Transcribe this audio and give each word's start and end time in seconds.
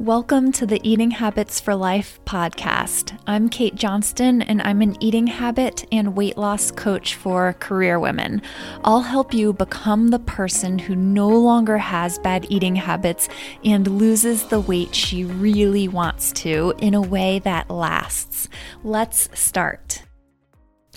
Welcome 0.00 0.52
to 0.52 0.64
the 0.64 0.80
Eating 0.88 1.10
Habits 1.10 1.58
for 1.58 1.74
Life 1.74 2.20
podcast. 2.24 3.18
I'm 3.26 3.48
Kate 3.48 3.74
Johnston, 3.74 4.42
and 4.42 4.62
I'm 4.62 4.80
an 4.80 4.96
eating 5.02 5.26
habit 5.26 5.86
and 5.90 6.16
weight 6.16 6.38
loss 6.38 6.70
coach 6.70 7.16
for 7.16 7.54
career 7.54 7.98
women. 7.98 8.40
I'll 8.84 9.00
help 9.00 9.34
you 9.34 9.52
become 9.52 10.08
the 10.08 10.20
person 10.20 10.78
who 10.78 10.94
no 10.94 11.28
longer 11.28 11.78
has 11.78 12.20
bad 12.20 12.46
eating 12.48 12.76
habits 12.76 13.28
and 13.64 13.98
loses 13.98 14.44
the 14.44 14.60
weight 14.60 14.94
she 14.94 15.24
really 15.24 15.88
wants 15.88 16.30
to 16.34 16.74
in 16.78 16.94
a 16.94 17.02
way 17.02 17.40
that 17.40 17.68
lasts. 17.68 18.48
Let's 18.84 19.28
start. 19.34 20.04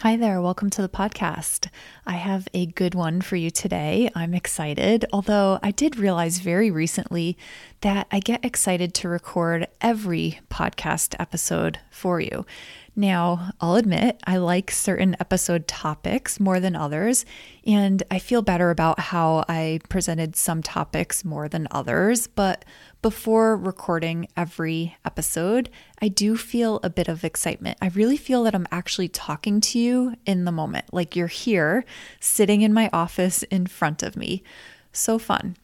Hi 0.01 0.15
there, 0.15 0.41
welcome 0.41 0.71
to 0.71 0.81
the 0.81 0.89
podcast. 0.89 1.67
I 2.07 2.13
have 2.13 2.47
a 2.55 2.65
good 2.65 2.95
one 2.95 3.21
for 3.21 3.35
you 3.35 3.51
today. 3.51 4.09
I'm 4.15 4.33
excited, 4.33 5.05
although 5.13 5.59
I 5.61 5.69
did 5.69 5.95
realize 5.95 6.39
very 6.39 6.71
recently 6.71 7.37
that 7.81 8.07
I 8.11 8.19
get 8.19 8.43
excited 8.43 8.95
to 8.95 9.09
record 9.09 9.67
every 9.79 10.39
podcast 10.49 11.13
episode 11.19 11.77
for 11.91 12.19
you. 12.19 12.47
Now, 12.95 13.51
I'll 13.61 13.75
admit 13.75 14.19
I 14.25 14.35
like 14.35 14.69
certain 14.69 15.15
episode 15.19 15.65
topics 15.65 16.41
more 16.41 16.59
than 16.59 16.75
others, 16.75 17.25
and 17.65 18.03
I 18.11 18.19
feel 18.19 18.41
better 18.41 18.69
about 18.69 18.99
how 18.99 19.45
I 19.47 19.79
presented 19.87 20.35
some 20.35 20.61
topics 20.61 21.23
more 21.23 21.47
than 21.47 21.69
others. 21.71 22.27
But 22.27 22.65
before 23.01 23.55
recording 23.55 24.27
every 24.35 24.97
episode, 25.05 25.69
I 26.01 26.09
do 26.09 26.35
feel 26.35 26.81
a 26.83 26.89
bit 26.89 27.07
of 27.07 27.23
excitement. 27.23 27.77
I 27.81 27.87
really 27.87 28.17
feel 28.17 28.43
that 28.43 28.55
I'm 28.55 28.67
actually 28.73 29.07
talking 29.07 29.61
to 29.61 29.79
you 29.79 30.15
in 30.25 30.43
the 30.43 30.51
moment, 30.51 30.93
like 30.93 31.15
you're 31.15 31.27
here 31.27 31.85
sitting 32.19 32.61
in 32.61 32.73
my 32.73 32.89
office 32.91 33.43
in 33.43 33.67
front 33.67 34.03
of 34.03 34.17
me. 34.17 34.43
So 34.91 35.17
fun. 35.17 35.55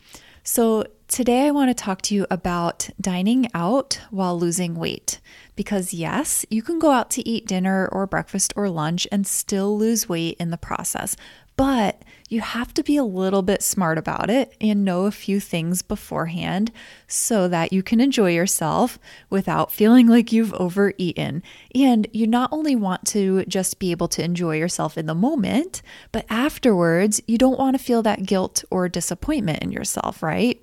So, 0.50 0.86
today 1.10 1.46
I 1.46 1.52
want 1.52 1.70
to 1.70 1.74
talk 1.84 2.02
to 2.04 2.16
you 2.16 2.26
about 2.32 2.90
dining 3.02 3.50
out 3.54 4.00
while 4.12 4.40
losing 4.40 4.76
weight. 4.76 5.20
Because, 5.58 5.94
yes, 5.94 6.46
you 6.50 6.62
can 6.62 6.80
go 6.80 6.92
out 6.92 7.12
to 7.12 7.28
eat 7.28 7.48
dinner 7.48 7.90
or 7.92 8.08
breakfast 8.08 8.54
or 8.56 8.70
lunch 8.70 9.06
and 9.12 9.28
still 9.28 9.78
lose 9.78 10.08
weight 10.08 10.38
in 10.40 10.50
the 10.50 10.58
process. 10.58 11.18
But 11.58 12.04
you 12.30 12.42
have 12.42 12.74
to 12.76 12.84
be 12.84 12.98
a 12.98 13.04
little 13.04 13.42
bit 13.42 13.64
smart 13.64 13.98
about 13.98 14.30
it 14.30 14.56
and 14.62 14.86
know 14.86 15.06
a 15.06 15.12
few 15.12 15.40
things 15.40 15.82
beforehand 15.82 16.72
so 17.08 17.48
that 17.48 17.74
you 17.74 17.82
can 17.82 18.00
enjoy 18.00 18.32
yourself 18.32 19.00
without 19.30 19.72
feeling 19.72 20.08
like 20.08 20.32
you've 20.32 20.54
overeaten. 20.54 21.42
And 21.74 22.08
you 22.14 22.28
not 22.28 22.50
only 22.54 22.76
want 22.76 23.06
to 23.08 23.44
just 23.46 23.80
be 23.80 23.92
able 23.92 24.08
to 24.10 24.24
enjoy 24.24 24.58
yourself 24.58 24.98
in 24.98 25.08
the 25.08 25.16
moment, 25.16 25.82
but 26.12 26.26
afterwards, 26.30 27.22
you 27.28 27.38
don't 27.38 27.60
want 27.60 27.78
to 27.78 27.84
feel 27.84 28.04
that 28.04 28.26
guilt 28.26 28.64
or 28.70 28.88
disappointment 28.88 29.64
in 29.64 29.72
yourself, 29.72 30.22
right? 30.22 30.62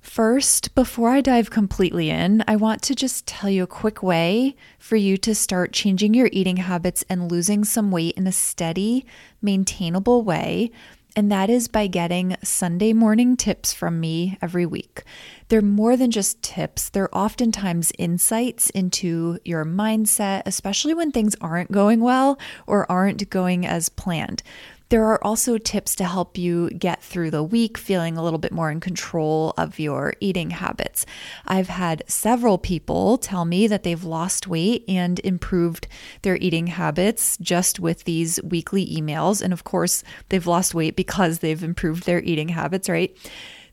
First, 0.00 0.74
before 0.74 1.10
I 1.10 1.20
dive 1.20 1.50
completely 1.50 2.08
in, 2.08 2.42
I 2.48 2.56
want 2.56 2.80
to 2.82 2.94
just 2.94 3.26
tell 3.26 3.50
you 3.50 3.62
a 3.62 3.68
quick 3.68 4.02
way 4.02 4.56
for 4.78 4.96
you 4.96 5.18
to 5.18 5.34
start 5.34 5.72
changing 5.72 6.14
your 6.14 6.30
eating 6.32 6.56
habits 6.56 7.04
and 7.08 7.30
losing 7.30 7.64
some 7.64 7.90
weight 7.90 8.16
in 8.16 8.26
a 8.26 8.32
steady, 8.32 9.04
maintainable 9.42 10.22
way. 10.22 10.70
And 11.14 11.30
that 11.30 11.50
is 11.50 11.68
by 11.68 11.86
getting 11.86 12.36
Sunday 12.42 12.94
morning 12.94 13.36
tips 13.36 13.74
from 13.74 14.00
me 14.00 14.38
every 14.40 14.64
week. 14.64 15.02
They're 15.48 15.60
more 15.60 15.96
than 15.96 16.10
just 16.10 16.40
tips, 16.42 16.88
they're 16.88 17.14
oftentimes 17.14 17.92
insights 17.98 18.70
into 18.70 19.38
your 19.44 19.66
mindset, 19.66 20.42
especially 20.46 20.94
when 20.94 21.12
things 21.12 21.36
aren't 21.42 21.72
going 21.72 22.00
well 22.00 22.38
or 22.66 22.90
aren't 22.90 23.28
going 23.28 23.66
as 23.66 23.90
planned. 23.90 24.42
There 24.90 25.04
are 25.04 25.22
also 25.24 25.56
tips 25.56 25.94
to 25.96 26.04
help 26.04 26.36
you 26.36 26.68
get 26.70 27.00
through 27.00 27.30
the 27.30 27.44
week 27.44 27.78
feeling 27.78 28.16
a 28.16 28.24
little 28.24 28.40
bit 28.40 28.50
more 28.50 28.72
in 28.72 28.80
control 28.80 29.54
of 29.56 29.78
your 29.78 30.14
eating 30.18 30.50
habits. 30.50 31.06
I've 31.46 31.68
had 31.68 32.02
several 32.08 32.58
people 32.58 33.16
tell 33.16 33.44
me 33.44 33.68
that 33.68 33.84
they've 33.84 34.02
lost 34.02 34.48
weight 34.48 34.84
and 34.88 35.20
improved 35.20 35.86
their 36.22 36.34
eating 36.38 36.66
habits 36.66 37.38
just 37.40 37.78
with 37.78 38.02
these 38.02 38.40
weekly 38.42 38.84
emails. 38.84 39.40
And 39.40 39.52
of 39.52 39.62
course, 39.62 40.02
they've 40.28 40.46
lost 40.46 40.74
weight 40.74 40.96
because 40.96 41.38
they've 41.38 41.62
improved 41.62 42.04
their 42.04 42.20
eating 42.22 42.48
habits, 42.48 42.88
right? 42.88 43.16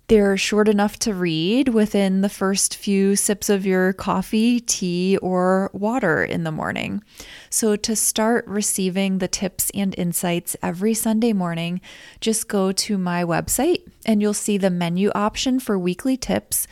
They're 0.10 0.38
short 0.38 0.70
enough 0.70 0.98
to 1.00 1.14
read 1.14 1.68
within 1.70 2.22
the 2.22 2.30
first 2.30 2.78
few 2.78 3.18
sips 3.18 3.50
of 3.50 3.66
your 3.66 3.92
coffee, 3.92 4.62
tea, 4.62 5.18
or 5.18 5.70
water 5.74 6.24
in 6.24 6.46
the 6.46 6.52
morning. 6.52 7.04
So, 7.50 7.76
to 7.76 7.94
start 7.94 8.48
receiving 8.48 9.18
the 9.18 9.28
tips 9.28 9.70
and 9.74 9.94
insights 9.98 10.56
every 10.64 10.94
Sunday 10.94 11.34
morning, 11.34 11.82
just 12.22 12.48
go 12.48 12.72
to 12.72 12.98
my 12.98 13.26
website 13.26 13.82
and 14.06 14.22
you'll 14.22 14.34
see 14.34 14.58
the 14.58 14.70
menu 14.70 15.12
option 15.14 15.60
for 15.60 15.78
weekly 15.78 16.16
tips. 16.16 16.68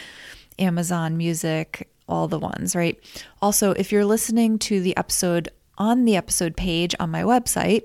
Amazon 0.59 1.17
Music, 1.17 1.89
all 2.09 2.27
the 2.27 2.39
ones, 2.39 2.75
right? 2.75 2.99
Also, 3.41 3.73
if 3.73 3.93
you're 3.93 4.05
listening 4.05 4.59
to 4.61 4.81
the 4.81 4.97
episode 4.97 5.51
on 5.79 6.05
the 6.05 6.17
episode 6.17 6.57
page 6.57 6.95
on 6.99 7.11
my 7.11 7.23
website, 7.23 7.83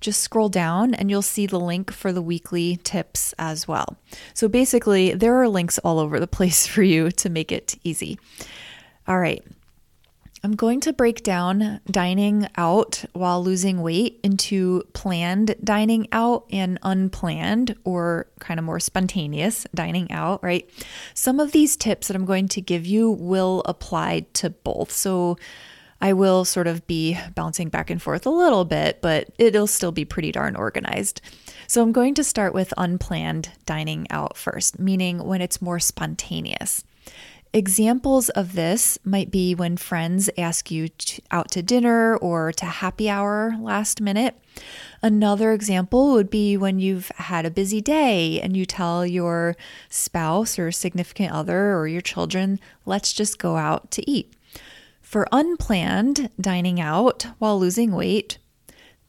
just 0.00 0.20
scroll 0.20 0.48
down 0.48 0.94
and 0.94 1.10
you'll 1.10 1.22
see 1.22 1.46
the 1.46 1.60
link 1.60 1.92
for 1.92 2.12
the 2.12 2.22
weekly 2.22 2.78
tips 2.84 3.34
as 3.38 3.66
well. 3.66 3.96
So 4.34 4.48
basically, 4.48 5.14
there 5.14 5.36
are 5.40 5.48
links 5.48 5.78
all 5.78 5.98
over 5.98 6.20
the 6.20 6.26
place 6.38 6.66
for 6.66 6.82
you 6.82 7.10
to 7.12 7.28
make 7.28 7.52
it 7.52 7.76
easy. 7.84 8.18
All 9.06 9.18
right. 9.18 9.44
I'm 10.44 10.54
going 10.54 10.80
to 10.82 10.92
break 10.92 11.24
down 11.24 11.80
dining 11.90 12.46
out 12.56 13.04
while 13.12 13.42
losing 13.42 13.82
weight 13.82 14.20
into 14.22 14.84
planned 14.92 15.56
dining 15.64 16.06
out 16.12 16.46
and 16.52 16.78
unplanned 16.82 17.76
or 17.82 18.28
kind 18.38 18.60
of 18.60 18.64
more 18.64 18.78
spontaneous 18.78 19.66
dining 19.74 20.12
out, 20.12 20.42
right? 20.44 20.70
Some 21.14 21.40
of 21.40 21.50
these 21.50 21.76
tips 21.76 22.06
that 22.06 22.14
I'm 22.14 22.24
going 22.24 22.46
to 22.48 22.60
give 22.60 22.86
you 22.86 23.10
will 23.10 23.62
apply 23.64 24.26
to 24.34 24.50
both. 24.50 24.92
So 24.92 25.38
I 26.00 26.12
will 26.12 26.44
sort 26.44 26.66
of 26.66 26.86
be 26.86 27.18
bouncing 27.34 27.68
back 27.68 27.90
and 27.90 28.00
forth 28.00 28.26
a 28.26 28.30
little 28.30 28.64
bit, 28.64 29.00
but 29.00 29.28
it'll 29.38 29.66
still 29.66 29.92
be 29.92 30.04
pretty 30.04 30.32
darn 30.32 30.54
organized. 30.54 31.20
So 31.66 31.82
I'm 31.82 31.92
going 31.92 32.14
to 32.14 32.24
start 32.24 32.54
with 32.54 32.72
unplanned 32.76 33.50
dining 33.66 34.06
out 34.10 34.36
first, 34.36 34.78
meaning 34.78 35.24
when 35.24 35.40
it's 35.40 35.60
more 35.60 35.80
spontaneous. 35.80 36.84
Examples 37.54 38.28
of 38.30 38.52
this 38.52 38.98
might 39.04 39.30
be 39.30 39.54
when 39.54 39.78
friends 39.78 40.28
ask 40.36 40.70
you 40.70 40.88
to, 40.88 41.22
out 41.30 41.50
to 41.52 41.62
dinner 41.62 42.14
or 42.18 42.52
to 42.52 42.66
happy 42.66 43.08
hour 43.08 43.56
last 43.58 44.02
minute. 44.02 44.38
Another 45.02 45.52
example 45.52 46.12
would 46.12 46.28
be 46.28 46.58
when 46.58 46.78
you've 46.78 47.08
had 47.16 47.46
a 47.46 47.50
busy 47.50 47.80
day 47.80 48.38
and 48.40 48.54
you 48.54 48.66
tell 48.66 49.06
your 49.06 49.56
spouse 49.88 50.58
or 50.58 50.70
significant 50.70 51.32
other 51.32 51.74
or 51.74 51.88
your 51.88 52.02
children, 52.02 52.60
let's 52.84 53.14
just 53.14 53.38
go 53.38 53.56
out 53.56 53.90
to 53.92 54.08
eat. 54.08 54.34
For 55.08 55.26
unplanned 55.32 56.28
dining 56.38 56.82
out 56.82 57.22
while 57.38 57.58
losing 57.58 57.92
weight, 57.92 58.36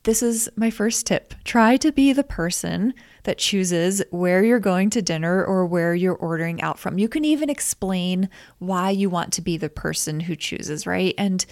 this 0.03 0.23
is 0.23 0.47
my 0.55 0.69
first 0.69 1.05
tip. 1.05 1.33
Try 1.43 1.75
to 1.75 1.91
be 1.91 2.13
the 2.13 2.23
person 2.23 2.93
that 3.23 3.37
chooses 3.37 4.01
where 4.09 4.41
you're 4.41 4.61
going 4.61 4.91
to 4.91 5.01
dinner 5.01 5.43
or 5.43 5.65
where 5.65 5.93
you're 5.93 6.15
ordering 6.15 6.61
out 6.61 6.79
from. 6.79 6.99
You 6.99 7.09
can 7.09 7.25
even 7.25 7.49
explain 7.49 8.29
why 8.59 8.91
you 8.91 9.09
want 9.09 9.33
to 9.33 9.41
be 9.41 9.57
the 9.57 9.67
person 9.67 10.21
who 10.21 10.37
chooses, 10.37 10.87
right? 10.87 11.13
And 11.17 11.45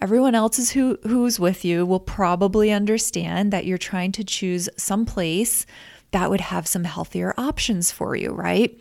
everyone 0.00 0.34
else 0.34 0.58
is 0.58 0.70
who 0.70 0.96
who's 1.02 1.38
with 1.38 1.62
you 1.62 1.84
will 1.84 2.00
probably 2.00 2.72
understand 2.72 3.52
that 3.52 3.66
you're 3.66 3.76
trying 3.76 4.12
to 4.12 4.24
choose 4.24 4.66
some 4.78 5.04
place 5.04 5.66
that 6.12 6.30
would 6.30 6.40
have 6.40 6.66
some 6.66 6.84
healthier 6.84 7.34
options 7.36 7.92
for 7.92 8.16
you, 8.16 8.30
right? 8.30 8.80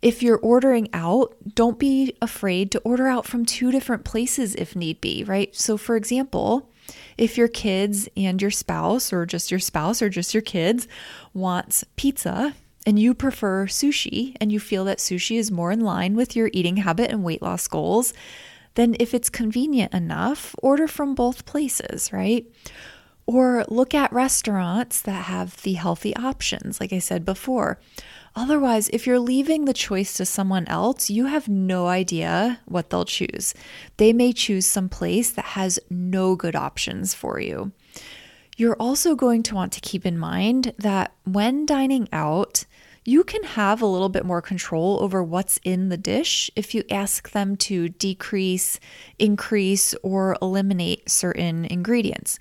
If 0.00 0.22
you're 0.22 0.38
ordering 0.38 0.88
out, 0.92 1.34
don't 1.54 1.78
be 1.78 2.16
afraid 2.22 2.70
to 2.72 2.78
order 2.80 3.08
out 3.08 3.26
from 3.26 3.44
two 3.44 3.70
different 3.72 4.04
places 4.04 4.54
if 4.54 4.76
need 4.76 5.00
be, 5.00 5.24
right? 5.24 5.54
So, 5.54 5.76
for 5.76 5.96
example, 5.96 6.70
if 7.16 7.36
your 7.36 7.48
kids 7.48 8.08
and 8.16 8.40
your 8.40 8.50
spouse, 8.50 9.12
or 9.12 9.26
just 9.26 9.50
your 9.50 9.60
spouse 9.60 10.00
or 10.00 10.08
just 10.08 10.34
your 10.34 10.42
kids, 10.42 10.86
wants 11.34 11.84
pizza 11.96 12.54
and 12.86 12.98
you 12.98 13.12
prefer 13.12 13.66
sushi 13.66 14.36
and 14.40 14.50
you 14.52 14.60
feel 14.60 14.84
that 14.84 14.98
sushi 14.98 15.36
is 15.36 15.50
more 15.50 15.72
in 15.72 15.80
line 15.80 16.14
with 16.14 16.36
your 16.36 16.48
eating 16.52 16.78
habit 16.78 17.10
and 17.10 17.24
weight 17.24 17.42
loss 17.42 17.66
goals, 17.66 18.14
then 18.74 18.96
if 19.00 19.12
it's 19.12 19.28
convenient 19.28 19.92
enough, 19.92 20.54
order 20.62 20.86
from 20.86 21.14
both 21.14 21.44
places, 21.44 22.12
right? 22.12 22.46
Or 23.26 23.64
look 23.68 23.94
at 23.94 24.12
restaurants 24.12 25.02
that 25.02 25.24
have 25.24 25.60
the 25.62 25.74
healthy 25.74 26.16
options, 26.16 26.80
like 26.80 26.92
I 26.92 26.98
said 26.98 27.24
before. 27.24 27.78
Otherwise, 28.38 28.88
if 28.90 29.04
you're 29.04 29.18
leaving 29.18 29.64
the 29.64 29.72
choice 29.72 30.14
to 30.14 30.24
someone 30.24 30.64
else, 30.68 31.10
you 31.10 31.26
have 31.26 31.48
no 31.48 31.88
idea 31.88 32.60
what 32.66 32.88
they'll 32.88 33.04
choose. 33.04 33.52
They 33.96 34.12
may 34.12 34.32
choose 34.32 34.64
some 34.64 34.88
place 34.88 35.30
that 35.32 35.44
has 35.44 35.80
no 35.90 36.36
good 36.36 36.54
options 36.54 37.14
for 37.14 37.40
you. 37.40 37.72
You're 38.56 38.76
also 38.76 39.16
going 39.16 39.42
to 39.42 39.56
want 39.56 39.72
to 39.72 39.80
keep 39.80 40.06
in 40.06 40.16
mind 40.16 40.72
that 40.78 41.14
when 41.24 41.66
dining 41.66 42.08
out, 42.12 42.64
you 43.04 43.24
can 43.24 43.42
have 43.42 43.82
a 43.82 43.86
little 43.86 44.08
bit 44.08 44.24
more 44.24 44.42
control 44.42 44.98
over 45.00 45.20
what's 45.20 45.58
in 45.64 45.88
the 45.88 45.96
dish 45.96 46.48
if 46.54 46.76
you 46.76 46.84
ask 46.90 47.30
them 47.30 47.56
to 47.56 47.88
decrease, 47.88 48.78
increase, 49.18 49.94
or 50.02 50.36
eliminate 50.40 51.10
certain 51.10 51.64
ingredients. 51.64 52.38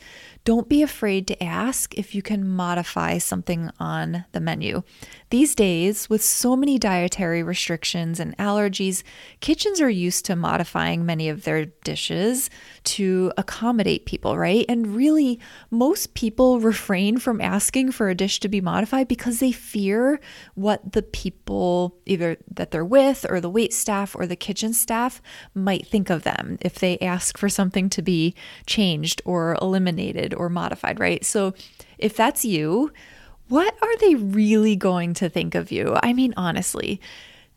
Don't 0.47 0.69
be 0.69 0.81
afraid 0.81 1.27
to 1.27 1.43
ask 1.43 1.93
if 1.97 2.15
you 2.15 2.21
can 2.21 2.47
modify 2.47 3.17
something 3.17 3.69
on 3.81 4.23
the 4.31 4.39
menu. 4.39 4.81
These 5.29 5.55
days, 5.55 6.09
with 6.09 6.23
so 6.23 6.55
many 6.55 6.79
dietary 6.79 7.43
restrictions 7.43 8.17
and 8.17 8.37
allergies, 8.37 9.03
kitchens 9.41 9.81
are 9.81 9.89
used 9.89 10.23
to 10.23 10.37
modifying 10.37 11.05
many 11.05 11.27
of 11.27 11.43
their 11.43 11.65
dishes 11.65 12.49
to 12.85 13.33
accommodate 13.35 14.05
people, 14.05 14.37
right? 14.37 14.63
And 14.69 14.95
really, 14.95 15.37
most 15.69 16.13
people 16.13 16.61
refrain 16.61 17.17
from 17.17 17.41
asking 17.41 17.91
for 17.91 18.07
a 18.07 18.15
dish 18.15 18.39
to 18.39 18.47
be 18.47 18.61
modified 18.61 19.09
because 19.09 19.41
they 19.41 19.51
fear 19.51 20.17
what 20.55 20.93
the 20.93 21.03
people, 21.03 21.97
either 22.05 22.37
that 22.53 22.71
they're 22.71 22.85
with 22.85 23.25
or 23.29 23.41
the 23.41 23.49
wait 23.49 23.73
staff 23.73 24.15
or 24.15 24.25
the 24.25 24.37
kitchen 24.37 24.71
staff, 24.71 25.21
might 25.53 25.85
think 25.85 26.09
of 26.09 26.23
them 26.23 26.57
if 26.61 26.75
they 26.75 26.97
ask 26.99 27.37
for 27.37 27.49
something 27.49 27.89
to 27.89 28.01
be 28.01 28.33
changed 28.65 29.21
or 29.25 29.57
eliminated 29.61 30.36
or 30.37 30.49
modified, 30.49 30.99
right? 30.99 31.25
So 31.25 31.53
if 31.97 32.15
that's 32.15 32.45
you, 32.45 32.91
what 33.47 33.73
are 33.81 33.97
they 33.97 34.15
really 34.15 34.75
going 34.75 35.13
to 35.15 35.29
think 35.29 35.55
of 35.55 35.71
you? 35.71 35.97
I 36.03 36.13
mean, 36.13 36.33
honestly, 36.37 37.01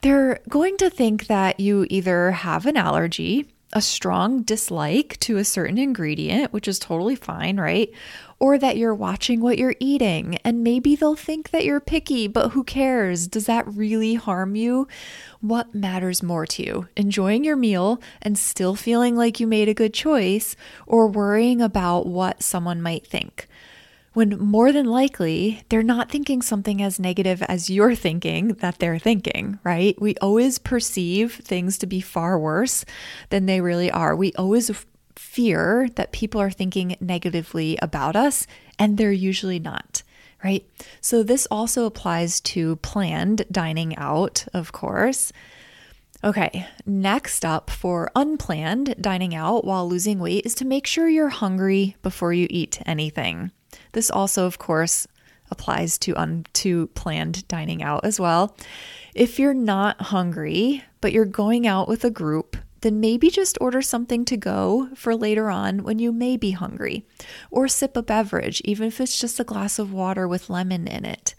they're 0.02 0.40
going 0.48 0.76
to 0.78 0.90
think 0.90 1.26
that 1.26 1.60
you 1.60 1.86
either 1.90 2.30
have 2.30 2.66
an 2.66 2.76
allergy, 2.76 3.48
a 3.72 3.80
strong 3.80 4.42
dislike 4.42 5.18
to 5.20 5.36
a 5.36 5.44
certain 5.44 5.78
ingredient, 5.78 6.52
which 6.52 6.66
is 6.66 6.78
totally 6.78 7.14
fine, 7.14 7.58
right? 7.58 7.90
Or 8.40 8.58
that 8.58 8.76
you're 8.76 8.94
watching 8.94 9.40
what 9.40 9.58
you're 9.58 9.76
eating, 9.78 10.38
and 10.44 10.64
maybe 10.64 10.96
they'll 10.96 11.14
think 11.14 11.50
that 11.50 11.64
you're 11.64 11.78
picky, 11.78 12.26
but 12.26 12.50
who 12.50 12.64
cares? 12.64 13.28
Does 13.28 13.46
that 13.46 13.68
really 13.68 14.14
harm 14.14 14.56
you? 14.56 14.88
What 15.40 15.74
matters 15.74 16.22
more 16.22 16.46
to 16.46 16.62
you? 16.64 16.88
Enjoying 16.96 17.44
your 17.44 17.56
meal 17.56 18.00
and 18.22 18.38
still 18.38 18.74
feeling 18.74 19.14
like 19.14 19.40
you 19.40 19.46
made 19.46 19.68
a 19.68 19.74
good 19.74 19.94
choice, 19.94 20.56
or 20.86 21.06
worrying 21.06 21.60
about 21.60 22.06
what 22.06 22.42
someone 22.42 22.82
might 22.82 23.06
think? 23.06 23.46
When 24.12 24.38
more 24.38 24.72
than 24.72 24.86
likely 24.86 25.62
they're 25.68 25.82
not 25.82 26.10
thinking 26.10 26.42
something 26.42 26.82
as 26.82 26.98
negative 26.98 27.42
as 27.42 27.70
you're 27.70 27.94
thinking 27.94 28.48
that 28.54 28.78
they're 28.78 28.98
thinking, 28.98 29.58
right? 29.62 30.00
We 30.00 30.16
always 30.16 30.58
perceive 30.58 31.34
things 31.34 31.78
to 31.78 31.86
be 31.86 32.00
far 32.00 32.38
worse 32.38 32.84
than 33.28 33.46
they 33.46 33.60
really 33.60 33.90
are. 33.90 34.16
We 34.16 34.32
always 34.32 34.70
fear 35.16 35.88
that 35.94 36.12
people 36.12 36.40
are 36.40 36.50
thinking 36.50 36.96
negatively 37.00 37.78
about 37.80 38.16
us, 38.16 38.46
and 38.78 38.96
they're 38.96 39.12
usually 39.12 39.58
not. 39.58 40.02
Right. 40.42 40.66
So, 41.02 41.22
this 41.22 41.46
also 41.50 41.84
applies 41.84 42.40
to 42.40 42.76
planned 42.76 43.44
dining 43.52 43.94
out, 43.98 44.46
of 44.54 44.72
course. 44.72 45.34
Okay, 46.24 46.66
next 46.86 47.44
up 47.44 47.68
for 47.68 48.10
unplanned 48.16 48.94
dining 48.98 49.34
out 49.34 49.66
while 49.66 49.86
losing 49.86 50.18
weight 50.18 50.46
is 50.46 50.54
to 50.56 50.64
make 50.64 50.86
sure 50.86 51.08
you're 51.08 51.28
hungry 51.28 51.96
before 52.02 52.32
you 52.32 52.46
eat 52.48 52.80
anything. 52.86 53.50
This 53.92 54.10
also, 54.10 54.46
of 54.46 54.58
course, 54.58 55.06
applies 55.50 55.98
to 55.98 56.16
un- 56.16 56.46
to 56.54 56.86
planned 56.88 57.46
dining 57.48 57.82
out 57.82 58.04
as 58.04 58.20
well. 58.20 58.56
If 59.14 59.38
you're 59.38 59.54
not 59.54 60.00
hungry, 60.00 60.84
but 61.00 61.12
you're 61.12 61.24
going 61.24 61.66
out 61.66 61.88
with 61.88 62.04
a 62.04 62.10
group, 62.10 62.56
then 62.82 63.00
maybe 63.00 63.30
just 63.30 63.58
order 63.60 63.82
something 63.82 64.24
to 64.24 64.36
go 64.36 64.88
for 64.94 65.14
later 65.14 65.50
on 65.50 65.82
when 65.82 65.98
you 65.98 66.12
may 66.12 66.36
be 66.36 66.52
hungry, 66.52 67.04
or 67.50 67.68
sip 67.68 67.96
a 67.96 68.02
beverage, 68.02 68.62
even 68.64 68.88
if 68.88 69.00
it's 69.00 69.18
just 69.18 69.40
a 69.40 69.44
glass 69.44 69.78
of 69.78 69.92
water 69.92 70.26
with 70.26 70.48
lemon 70.48 70.86
in 70.86 71.04
it. 71.04 71.34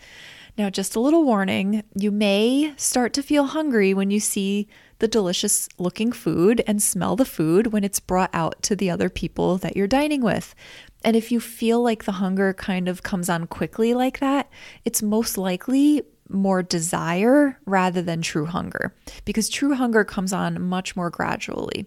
Now, 0.57 0.69
just 0.69 0.95
a 0.95 0.99
little 0.99 1.23
warning 1.23 1.83
you 1.95 2.11
may 2.11 2.73
start 2.75 3.13
to 3.13 3.23
feel 3.23 3.45
hungry 3.45 3.93
when 3.93 4.11
you 4.11 4.19
see 4.19 4.67
the 4.99 5.07
delicious 5.07 5.67
looking 5.79 6.11
food 6.11 6.61
and 6.67 6.83
smell 6.83 7.15
the 7.15 7.25
food 7.25 7.67
when 7.67 7.83
it's 7.83 7.99
brought 7.99 8.29
out 8.33 8.61
to 8.63 8.75
the 8.75 8.89
other 8.89 9.09
people 9.09 9.57
that 9.57 9.75
you're 9.75 9.87
dining 9.87 10.21
with. 10.21 10.53
And 11.03 11.15
if 11.15 11.31
you 11.31 11.39
feel 11.39 11.81
like 11.81 12.03
the 12.03 12.13
hunger 12.13 12.53
kind 12.53 12.87
of 12.87 13.03
comes 13.03 13.29
on 13.29 13.47
quickly 13.47 13.93
like 13.93 14.19
that, 14.19 14.49
it's 14.85 15.01
most 15.01 15.37
likely 15.37 16.03
more 16.29 16.63
desire 16.63 17.59
rather 17.65 18.01
than 18.01 18.21
true 18.21 18.45
hunger 18.45 18.93
because 19.25 19.49
true 19.49 19.73
hunger 19.73 20.03
comes 20.03 20.31
on 20.31 20.61
much 20.61 20.95
more 20.95 21.09
gradually. 21.09 21.85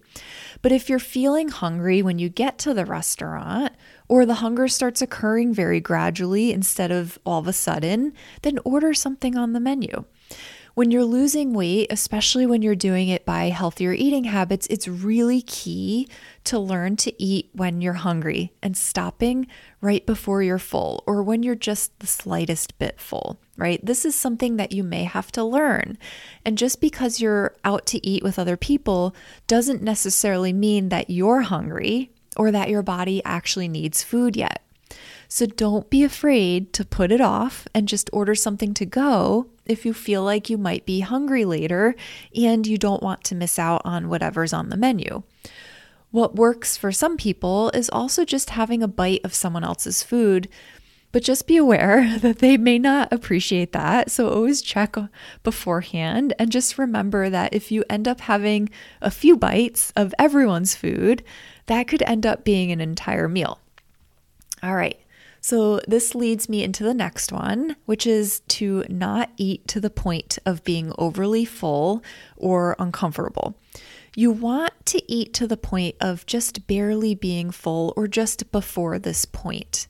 But 0.62 0.72
if 0.72 0.88
you're 0.88 0.98
feeling 0.98 1.48
hungry 1.48 2.02
when 2.02 2.18
you 2.18 2.28
get 2.28 2.58
to 2.58 2.74
the 2.74 2.84
restaurant, 2.84 3.72
or 4.08 4.26
the 4.26 4.34
hunger 4.34 4.68
starts 4.68 5.00
occurring 5.00 5.54
very 5.54 5.80
gradually 5.80 6.52
instead 6.52 6.90
of 6.90 7.18
all 7.24 7.38
of 7.38 7.48
a 7.48 7.52
sudden, 7.52 8.12
then 8.42 8.58
order 8.64 8.92
something 8.92 9.36
on 9.36 9.52
the 9.54 9.60
menu. 9.60 10.04
When 10.74 10.90
you're 10.90 11.04
losing 11.04 11.54
weight, 11.54 11.86
especially 11.90 12.46
when 12.46 12.60
you're 12.60 12.74
doing 12.74 13.08
it 13.08 13.24
by 13.24 13.50
healthier 13.50 13.92
eating 13.92 14.24
habits, 14.24 14.66
it's 14.68 14.88
really 14.88 15.40
key 15.40 16.08
to 16.42 16.58
learn 16.58 16.96
to 16.96 17.22
eat 17.22 17.50
when 17.52 17.80
you're 17.80 17.92
hungry 17.92 18.52
and 18.60 18.76
stopping 18.76 19.46
right 19.80 20.04
before 20.04 20.42
you're 20.42 20.58
full 20.58 21.04
or 21.06 21.22
when 21.22 21.44
you're 21.44 21.54
just 21.54 21.96
the 22.00 22.08
slightest 22.08 22.76
bit 22.80 22.98
full, 22.98 23.38
right? 23.56 23.86
This 23.86 24.04
is 24.04 24.16
something 24.16 24.56
that 24.56 24.72
you 24.72 24.82
may 24.82 25.04
have 25.04 25.30
to 25.32 25.44
learn. 25.44 25.96
And 26.44 26.58
just 26.58 26.80
because 26.80 27.20
you're 27.20 27.54
out 27.64 27.86
to 27.86 28.04
eat 28.04 28.24
with 28.24 28.36
other 28.36 28.56
people 28.56 29.14
doesn't 29.46 29.80
necessarily 29.80 30.52
mean 30.52 30.88
that 30.88 31.08
you're 31.08 31.42
hungry 31.42 32.10
or 32.36 32.50
that 32.50 32.68
your 32.68 32.82
body 32.82 33.22
actually 33.24 33.68
needs 33.68 34.02
food 34.02 34.36
yet. 34.36 34.60
So 35.28 35.46
don't 35.46 35.88
be 35.88 36.02
afraid 36.02 36.72
to 36.72 36.84
put 36.84 37.12
it 37.12 37.20
off 37.20 37.68
and 37.72 37.86
just 37.86 38.10
order 38.12 38.34
something 38.34 38.74
to 38.74 38.84
go 38.84 39.50
if 39.66 39.84
you 39.84 39.92
feel 39.92 40.22
like 40.22 40.50
you 40.50 40.58
might 40.58 40.86
be 40.86 41.00
hungry 41.00 41.44
later 41.44 41.94
and 42.34 42.66
you 42.66 42.78
don't 42.78 43.02
want 43.02 43.24
to 43.24 43.34
miss 43.34 43.58
out 43.58 43.82
on 43.84 44.08
whatever's 44.08 44.52
on 44.52 44.68
the 44.68 44.76
menu. 44.76 45.22
What 46.10 46.36
works 46.36 46.76
for 46.76 46.92
some 46.92 47.16
people 47.16 47.70
is 47.70 47.90
also 47.90 48.24
just 48.24 48.50
having 48.50 48.82
a 48.82 48.88
bite 48.88 49.22
of 49.24 49.34
someone 49.34 49.64
else's 49.64 50.02
food, 50.02 50.48
but 51.10 51.24
just 51.24 51.46
be 51.46 51.56
aware 51.56 52.18
that 52.20 52.38
they 52.38 52.56
may 52.56 52.78
not 52.78 53.12
appreciate 53.12 53.72
that. 53.72 54.10
So 54.10 54.28
always 54.28 54.62
check 54.62 54.96
beforehand 55.42 56.34
and 56.38 56.52
just 56.52 56.78
remember 56.78 57.30
that 57.30 57.52
if 57.52 57.72
you 57.72 57.84
end 57.90 58.06
up 58.06 58.20
having 58.20 58.68
a 59.00 59.10
few 59.10 59.36
bites 59.36 59.92
of 59.96 60.14
everyone's 60.18 60.74
food, 60.74 61.24
that 61.66 61.88
could 61.88 62.02
end 62.02 62.26
up 62.26 62.44
being 62.44 62.70
an 62.70 62.80
entire 62.80 63.28
meal. 63.28 63.58
All 64.62 64.76
right. 64.76 64.98
So, 65.46 65.78
this 65.86 66.14
leads 66.14 66.48
me 66.48 66.64
into 66.64 66.84
the 66.84 66.94
next 66.94 67.30
one, 67.30 67.76
which 67.84 68.06
is 68.06 68.40
to 68.48 68.82
not 68.88 69.30
eat 69.36 69.68
to 69.68 69.78
the 69.78 69.90
point 69.90 70.38
of 70.46 70.64
being 70.64 70.90
overly 70.96 71.44
full 71.44 72.02
or 72.34 72.74
uncomfortable. 72.78 73.54
You 74.16 74.30
want 74.30 74.72
to 74.86 75.12
eat 75.12 75.34
to 75.34 75.46
the 75.46 75.58
point 75.58 75.96
of 76.00 76.24
just 76.24 76.66
barely 76.66 77.14
being 77.14 77.50
full 77.50 77.92
or 77.94 78.08
just 78.08 78.50
before 78.52 78.98
this 78.98 79.26
point. 79.26 79.86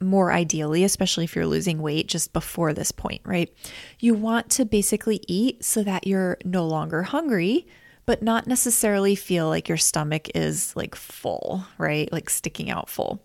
More 0.00 0.32
ideally, 0.32 0.82
especially 0.82 1.24
if 1.24 1.36
you're 1.36 1.44
losing 1.44 1.82
weight 1.82 2.08
just 2.08 2.32
before 2.32 2.72
this 2.72 2.90
point, 2.90 3.20
right? 3.26 3.52
You 3.98 4.14
want 4.14 4.48
to 4.52 4.64
basically 4.64 5.20
eat 5.28 5.62
so 5.62 5.82
that 5.82 6.06
you're 6.06 6.38
no 6.42 6.66
longer 6.66 7.02
hungry, 7.02 7.66
but 8.06 8.22
not 8.22 8.46
necessarily 8.46 9.14
feel 9.14 9.46
like 9.46 9.68
your 9.68 9.76
stomach 9.76 10.30
is 10.34 10.74
like 10.74 10.94
full, 10.94 11.66
right? 11.76 12.10
Like 12.10 12.30
sticking 12.30 12.70
out 12.70 12.88
full. 12.88 13.22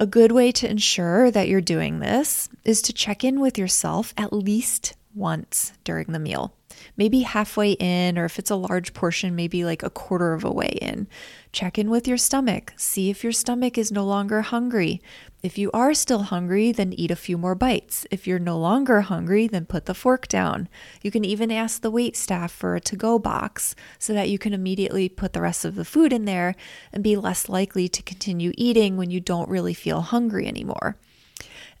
A 0.00 0.06
good 0.06 0.32
way 0.32 0.50
to 0.52 0.66
ensure 0.66 1.30
that 1.30 1.46
you're 1.46 1.60
doing 1.60 1.98
this 1.98 2.48
is 2.64 2.80
to 2.82 2.92
check 2.94 3.22
in 3.22 3.38
with 3.38 3.58
yourself 3.58 4.14
at 4.16 4.32
least 4.32 4.94
once 5.14 5.74
during 5.84 6.06
the 6.06 6.18
meal. 6.18 6.54
Maybe 6.96 7.20
halfway 7.20 7.72
in, 7.72 8.18
or 8.18 8.24
if 8.24 8.38
it's 8.38 8.50
a 8.50 8.56
large 8.56 8.94
portion, 8.94 9.34
maybe 9.34 9.64
like 9.64 9.82
a 9.82 9.90
quarter 9.90 10.32
of 10.32 10.44
a 10.44 10.52
way 10.52 10.78
in. 10.80 11.08
Check 11.52 11.78
in 11.78 11.90
with 11.90 12.06
your 12.06 12.16
stomach. 12.16 12.72
See 12.76 13.10
if 13.10 13.24
your 13.24 13.32
stomach 13.32 13.76
is 13.76 13.90
no 13.90 14.04
longer 14.04 14.42
hungry. 14.42 15.00
If 15.42 15.58
you 15.58 15.70
are 15.72 15.94
still 15.94 16.24
hungry, 16.24 16.70
then 16.70 16.92
eat 16.92 17.10
a 17.10 17.16
few 17.16 17.38
more 17.38 17.54
bites. 17.54 18.06
If 18.10 18.26
you're 18.26 18.38
no 18.38 18.58
longer 18.58 19.00
hungry, 19.00 19.48
then 19.48 19.64
put 19.64 19.86
the 19.86 19.94
fork 19.94 20.28
down. 20.28 20.68
You 21.02 21.10
can 21.10 21.24
even 21.24 21.50
ask 21.50 21.80
the 21.80 21.90
wait 21.90 22.16
staff 22.16 22.52
for 22.52 22.76
a 22.76 22.80
to 22.80 22.96
go 22.96 23.18
box 23.18 23.74
so 23.98 24.12
that 24.12 24.28
you 24.28 24.38
can 24.38 24.52
immediately 24.52 25.08
put 25.08 25.32
the 25.32 25.40
rest 25.40 25.64
of 25.64 25.74
the 25.74 25.84
food 25.84 26.12
in 26.12 26.24
there 26.24 26.54
and 26.92 27.02
be 27.02 27.16
less 27.16 27.48
likely 27.48 27.88
to 27.88 28.02
continue 28.02 28.52
eating 28.56 28.96
when 28.96 29.10
you 29.10 29.20
don't 29.20 29.48
really 29.48 29.74
feel 29.74 30.02
hungry 30.02 30.46
anymore. 30.46 30.96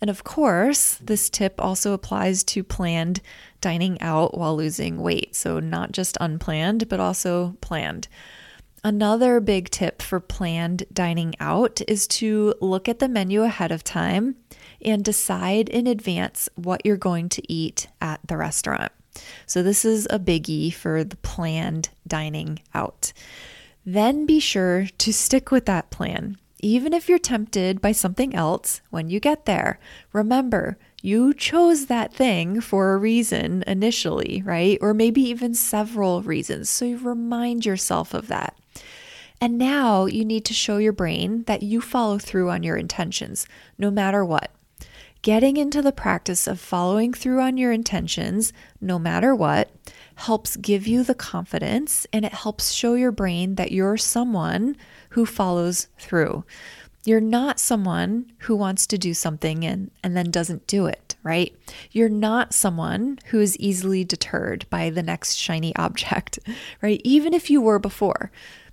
And 0.00 0.08
of 0.08 0.24
course, 0.24 0.94
this 0.94 1.28
tip 1.28 1.60
also 1.60 1.92
applies 1.92 2.42
to 2.44 2.64
planned 2.64 3.20
dining 3.60 4.00
out 4.00 4.36
while 4.36 4.56
losing 4.56 5.00
weight. 5.00 5.36
So, 5.36 5.60
not 5.60 5.92
just 5.92 6.16
unplanned, 6.20 6.88
but 6.88 7.00
also 7.00 7.56
planned. 7.60 8.08
Another 8.82 9.40
big 9.40 9.68
tip 9.68 10.00
for 10.00 10.20
planned 10.20 10.84
dining 10.90 11.34
out 11.38 11.82
is 11.86 12.06
to 12.08 12.54
look 12.62 12.88
at 12.88 12.98
the 12.98 13.08
menu 13.08 13.42
ahead 13.42 13.70
of 13.70 13.84
time 13.84 14.36
and 14.82 15.04
decide 15.04 15.68
in 15.68 15.86
advance 15.86 16.48
what 16.54 16.80
you're 16.86 16.96
going 16.96 17.28
to 17.28 17.52
eat 17.52 17.88
at 18.00 18.20
the 18.26 18.38
restaurant. 18.38 18.92
So, 19.44 19.62
this 19.62 19.84
is 19.84 20.06
a 20.08 20.18
biggie 20.18 20.72
for 20.72 21.04
the 21.04 21.16
planned 21.16 21.90
dining 22.06 22.60
out. 22.72 23.12
Then 23.84 24.24
be 24.24 24.40
sure 24.40 24.86
to 24.98 25.12
stick 25.12 25.50
with 25.50 25.66
that 25.66 25.90
plan. 25.90 26.38
Even 26.62 26.92
if 26.92 27.08
you're 27.08 27.18
tempted 27.18 27.80
by 27.80 27.92
something 27.92 28.34
else 28.34 28.82
when 28.90 29.08
you 29.08 29.18
get 29.18 29.46
there, 29.46 29.78
remember 30.12 30.76
you 31.02 31.32
chose 31.32 31.86
that 31.86 32.12
thing 32.12 32.60
for 32.60 32.92
a 32.92 32.98
reason 32.98 33.64
initially, 33.66 34.42
right? 34.44 34.76
Or 34.82 34.92
maybe 34.92 35.22
even 35.22 35.54
several 35.54 36.20
reasons. 36.22 36.68
So 36.68 36.84
you 36.84 36.98
remind 36.98 37.64
yourself 37.64 38.12
of 38.12 38.28
that. 38.28 38.56
And 39.40 39.56
now 39.56 40.04
you 40.04 40.22
need 40.22 40.44
to 40.44 40.54
show 40.54 40.76
your 40.76 40.92
brain 40.92 41.44
that 41.44 41.62
you 41.62 41.80
follow 41.80 42.18
through 42.18 42.50
on 42.50 42.62
your 42.62 42.76
intentions, 42.76 43.46
no 43.78 43.90
matter 43.90 44.22
what. 44.22 44.50
Getting 45.22 45.56
into 45.56 45.80
the 45.80 45.92
practice 45.92 46.46
of 46.46 46.60
following 46.60 47.14
through 47.14 47.40
on 47.40 47.56
your 47.56 47.72
intentions, 47.72 48.52
no 48.80 48.98
matter 48.98 49.34
what, 49.34 49.70
helps 50.16 50.56
give 50.56 50.86
you 50.86 51.02
the 51.02 51.14
confidence 51.14 52.06
and 52.12 52.24
it 52.26 52.32
helps 52.32 52.72
show 52.72 52.94
your 52.94 53.12
brain 53.12 53.54
that 53.54 53.72
you're 53.72 53.96
someone 53.96 54.76
who 55.10 55.26
follows 55.26 55.88
through. 55.98 56.44
You're 57.04 57.20
not 57.20 57.58
someone 57.58 58.32
who 58.40 58.56
wants 58.56 58.86
to 58.88 58.98
do 58.98 59.14
something 59.14 59.64
and, 59.64 59.90
and 60.04 60.16
then 60.16 60.30
doesn't 60.30 60.66
do 60.66 60.86
it, 60.86 61.16
right? 61.22 61.54
You're 61.92 62.10
not 62.10 62.52
someone 62.52 63.18
who 63.26 63.40
is 63.40 63.56
easily 63.58 64.04
deterred 64.04 64.66
by 64.68 64.90
the 64.90 65.02
next 65.02 65.34
shiny 65.34 65.74
object, 65.76 66.38
right? 66.82 67.00
Even 67.04 67.32
if 67.32 67.48
you 67.48 67.60
were 67.60 67.78
before. 67.78 68.30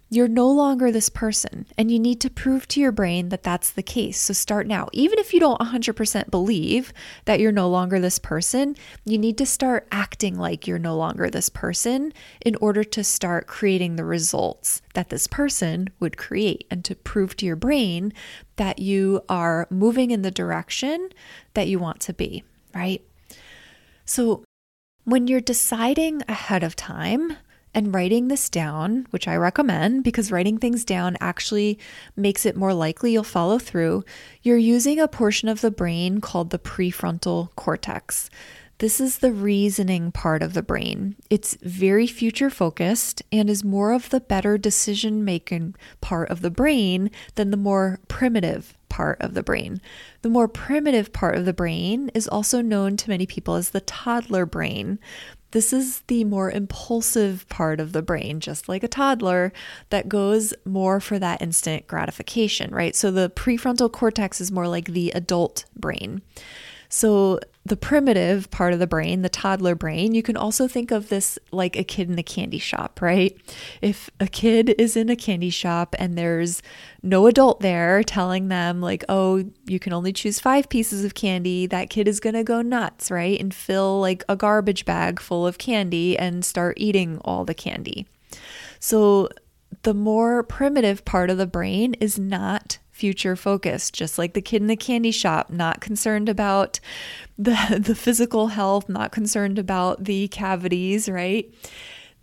You're 0.10 0.30
no 0.30 0.50
longer 0.50 0.90
this 0.90 1.10
person, 1.10 1.66
and 1.78 1.92
you 1.92 2.00
need 2.00 2.22
to 2.22 2.30
prove 2.30 2.66
to 2.70 2.80
your 2.80 2.94
brain 2.94 3.28
that 3.30 3.44
that's 3.44 3.72
the 3.72 3.84
case. 3.84 4.18
So 4.18 4.34
start 4.34 4.66
now. 4.66 4.88
Even 4.94 5.20
if 5.20 5.34
you 5.34 5.40
don't 5.42 5.60
100% 5.60 6.32
believe 6.32 6.94
that 7.26 7.42
you're 7.42 7.52
no 7.52 7.70
longer 7.70 8.00
this 8.00 8.18
person, 8.18 8.78
you 9.04 9.18
need 9.18 9.38
to 9.38 9.46
start 9.46 9.86
acting 9.92 10.38
like 10.38 10.66
you're 10.66 10.80
no 10.80 10.96
longer 10.96 11.30
this 11.30 11.50
person 11.50 12.14
in 12.40 12.56
order 12.62 12.86
to 12.86 13.04
start 13.04 13.48
creating 13.48 13.98
the 13.98 14.06
results 14.06 14.82
that 14.94 15.10
this 15.10 15.28
person 15.28 15.90
would 16.00 16.16
create 16.16 16.66
and 16.72 16.86
to 16.86 16.96
prove 16.96 17.36
to 17.36 17.46
your 17.46 17.58
brain 17.58 18.14
that 18.56 18.80
you 18.80 19.22
are 19.28 19.68
moving 19.70 20.12
in 20.12 20.22
the 20.22 20.32
direction 20.32 21.10
that 21.54 21.68
you 21.68 21.80
want 21.80 22.00
to 22.00 22.14
be, 22.14 22.46
right? 22.74 23.02
So 24.06 24.46
when 25.04 25.28
you're 25.28 25.42
deciding 25.42 26.22
ahead 26.30 26.64
of 26.64 26.78
time, 26.78 27.36
and 27.74 27.94
writing 27.94 28.28
this 28.28 28.50
down, 28.50 29.08
which 29.12 29.28
I 29.28 29.36
recommend 29.36 30.04
because 30.04 30.32
writing 30.32 30.58
things 30.58 30.84
down 30.86 31.18
actually 31.20 31.78
makes 32.16 32.46
it 32.46 32.56
more 32.56 32.74
likely 32.74 33.14
you'll 33.14 33.24
follow 33.24 33.60
through, 33.60 34.04
you're 34.42 34.58
using 34.58 35.00
a 35.00 35.08
portion 35.08 35.50
of 35.50 35.62
the 35.62 35.72
brain 35.72 36.22
called 36.22 36.50
the 36.50 36.60
prefrontal 36.60 37.50
cortex. 37.56 38.30
This 38.80 39.02
is 39.02 39.18
the 39.18 39.34
reasoning 39.34 40.12
part 40.12 40.44
of 40.44 40.54
the 40.54 40.62
brain. 40.62 41.16
It's 41.32 41.58
very 41.64 42.06
future 42.06 42.52
focused 42.52 43.24
and 43.32 43.50
is 43.50 43.64
more 43.64 43.92
of 43.92 44.12
the 44.12 44.20
better 44.20 44.58
decision 44.60 45.26
making 45.26 45.74
part 46.00 46.30
of 46.30 46.42
the 46.42 46.52
brain 46.52 47.10
than 47.36 47.50
the 47.50 47.58
more 47.58 48.00
primitive 48.08 48.77
part 48.98 49.22
of 49.22 49.36
the 49.36 49.44
brain. 49.44 49.80
The 50.24 50.30
more 50.30 50.48
primitive 50.48 51.13
part 51.13 51.36
of 51.36 51.46
the 51.46 51.54
brain 51.54 52.10
is 52.16 52.27
also 52.27 52.62
known 52.63 52.98
to 52.98 53.10
many 53.12 53.27
people 53.27 53.54
as 53.54 53.70
the 53.70 53.82
toddler 53.82 54.48
brain. 54.48 54.98
This 55.51 55.72
is 55.72 56.01
the 56.08 56.24
more 56.24 56.50
impulsive 56.50 57.48
part 57.48 57.80
of 57.80 57.92
the 57.94 58.01
brain, 58.01 58.39
just 58.39 58.68
like 58.68 58.82
a 58.82 58.88
toddler, 58.88 59.54
that 59.92 60.10
goes 60.10 60.51
more 60.66 61.00
for 61.00 61.20
that 61.20 61.44
instant 61.44 61.86
gratification, 61.86 62.74
right? 62.74 62.96
So 62.96 63.12
the 63.12 63.30
prefrontal 63.30 63.92
cortex 63.92 64.42
is 64.42 64.51
more 64.51 64.68
like 64.68 64.88
the 64.88 65.12
adult 65.12 65.66
brain. 65.75 66.24
So, 66.89 67.39
the 67.68 67.78
primitive 67.78 68.50
part 68.50 68.72
of 68.72 68.80
the 68.80 68.88
brain, 68.88 69.22
the 69.22 69.30
toddler 69.30 69.76
brain, 69.76 70.16
you 70.16 70.24
can 70.24 70.38
also 70.38 70.68
think 70.68 70.90
of 70.90 71.10
this 71.10 71.38
like 71.52 71.76
a 71.76 71.84
kid 71.84 72.10
in 72.10 72.18
a 72.18 72.24
candy 72.24 72.60
shop, 72.60 73.02
right? 73.02 73.38
If 73.82 74.10
a 74.20 74.28
kid 74.28 74.74
is 74.78 74.96
in 74.96 75.10
a 75.10 75.16
candy 75.16 75.50
shop 75.50 75.96
and 76.00 76.18
there's 76.18 76.62
no 77.04 77.28
adult 77.28 77.60
there 77.60 78.04
telling 78.04 78.48
them, 78.48 78.80
like, 78.80 79.04
oh, 79.10 79.44
you 79.66 79.80
can 79.80 79.92
only 79.92 80.14
choose 80.14 80.40
five 80.40 80.70
pieces 80.70 81.04
of 81.04 81.14
candy, 81.14 81.68
that 81.68 81.90
kid 81.90 82.08
is 82.08 82.22
going 82.22 82.36
to 82.36 82.44
go 82.44 82.62
nuts, 82.62 83.12
right? 83.12 83.40
And 83.40 83.54
fill 83.54 84.00
like 84.00 84.24
a 84.30 84.36
garbage 84.36 84.86
bag 84.86 85.20
full 85.20 85.46
of 85.46 85.58
candy 85.58 86.18
and 86.18 86.46
start 86.46 86.78
eating 86.80 87.20
all 87.26 87.44
the 87.44 87.54
candy. 87.54 88.08
So, 88.80 89.30
the 89.84 89.94
more 89.94 90.44
primitive 90.44 91.04
part 91.06 91.30
of 91.30 91.38
the 91.38 91.48
brain 91.48 91.94
is 91.96 92.18
not 92.18 92.78
future 92.98 93.36
focused, 93.36 93.94
just 93.94 94.18
like 94.18 94.34
the 94.34 94.42
kid 94.42 94.62
in 94.62 94.68
the 94.68 94.75
candy 94.75 95.12
shop, 95.12 95.51
not 95.51 95.80
concerned 95.80 96.27
about 96.27 96.80
the, 97.38 97.80
the 97.80 97.96
physical 97.96 98.48
health, 98.48 98.89
not 98.89 99.12
concerned 99.12 99.60
about 99.60 100.04
the 100.04 100.27
cavities, 100.30 101.08
right? 101.08 101.54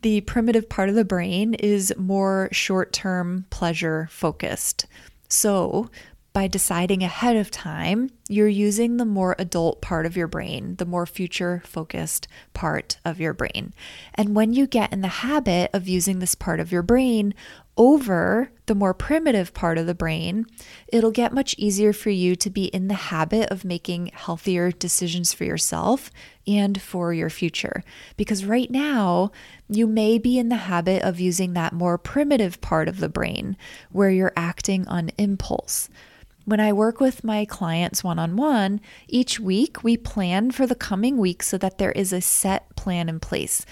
The 0.03 0.21
primitive 0.23 0.69
part 0.69 0.89
of 0.89 0.97
the 0.97 1.05
brain 1.05 1.55
is 1.55 1.95
more 1.97 2.49
short 2.53 2.93
term 2.93 3.47
pleasure 3.51 4.09
focused. 4.11 4.87
So, 5.29 5.91
by 6.35 6.49
deciding 6.49 7.05
ahead 7.05 7.37
of 7.37 7.49
time, 7.49 8.11
you're 8.29 8.49
using 8.49 8.97
the 8.97 9.05
more 9.05 9.37
adult 9.39 9.81
part 9.81 10.05
of 10.05 10.17
your 10.17 10.27
brain, 10.27 10.75
the 10.77 10.85
more 10.85 11.07
future 11.07 11.63
focused 11.65 12.27
part 12.53 12.99
of 13.05 13.21
your 13.21 13.33
brain. 13.33 13.73
And 14.17 14.35
when 14.35 14.53
you 14.53 14.67
get 14.67 14.93
in 14.93 15.01
the 15.01 15.07
habit 15.07 15.71
of 15.73 15.87
using 15.87 16.19
this 16.19 16.35
part 16.35 16.59
of 16.59 16.73
your 16.73 16.83
brain 16.83 17.35
over 17.77 18.51
the 18.67 18.75
more 18.75 18.93
primitive 18.93 19.55
part 19.55 19.79
of 19.79 19.87
the 19.87 19.95
brain, 19.95 20.45
it'll 20.89 21.13
get 21.13 21.33
much 21.33 21.55
easier 21.57 21.93
for 21.93 22.11
you 22.11 22.35
to 22.35 22.51
be 22.51 22.65
in 22.65 22.89
the 22.89 22.95
habit 22.95 23.49
of 23.51 23.65
making 23.65 24.11
healthier 24.13 24.73
decisions 24.73 25.33
for 25.33 25.45
yourself 25.45 26.11
and 26.49 26.83
for 26.83 27.15
your 27.15 27.31
future. 27.31 27.85
Because 28.17 28.45
right 28.45 28.73
now, 28.73 29.31
you 29.69 29.87
may 29.87 30.19
be 30.19 30.37
in 30.37 30.49
the 30.49 30.57
habit 30.57 31.03
of 31.03 31.21
using 31.21 31.53
that 31.53 31.73
more 31.73 31.97
primitive 31.97 32.61
part 32.61 32.89
of 32.89 32.99
the 32.99 33.09
brain 33.09 33.57
where 33.93 34.11
you're 34.11 34.33
acting 34.37 34.89
on 34.89 35.13
impulse. 35.17 35.89
When 36.47 36.61
I 36.61 36.75
work 36.75 37.01
with 37.01 37.25
my 37.25 37.47
clients 37.47 38.05
one 38.05 38.19
on 38.19 38.37
one, 38.37 38.83
each 39.09 39.41
week 39.41 39.83
we 39.83 39.97
plan 39.97 40.51
for 40.51 40.67
the 40.67 40.75
coming 40.75 41.17
week 41.17 41.43
so 41.43 41.57
that 41.57 41.79
there 41.79 41.93
is 41.93 42.13
a 42.13 42.21
set 42.21 42.77
plan 42.77 43.09
in 43.09 43.19
place. 43.19 43.65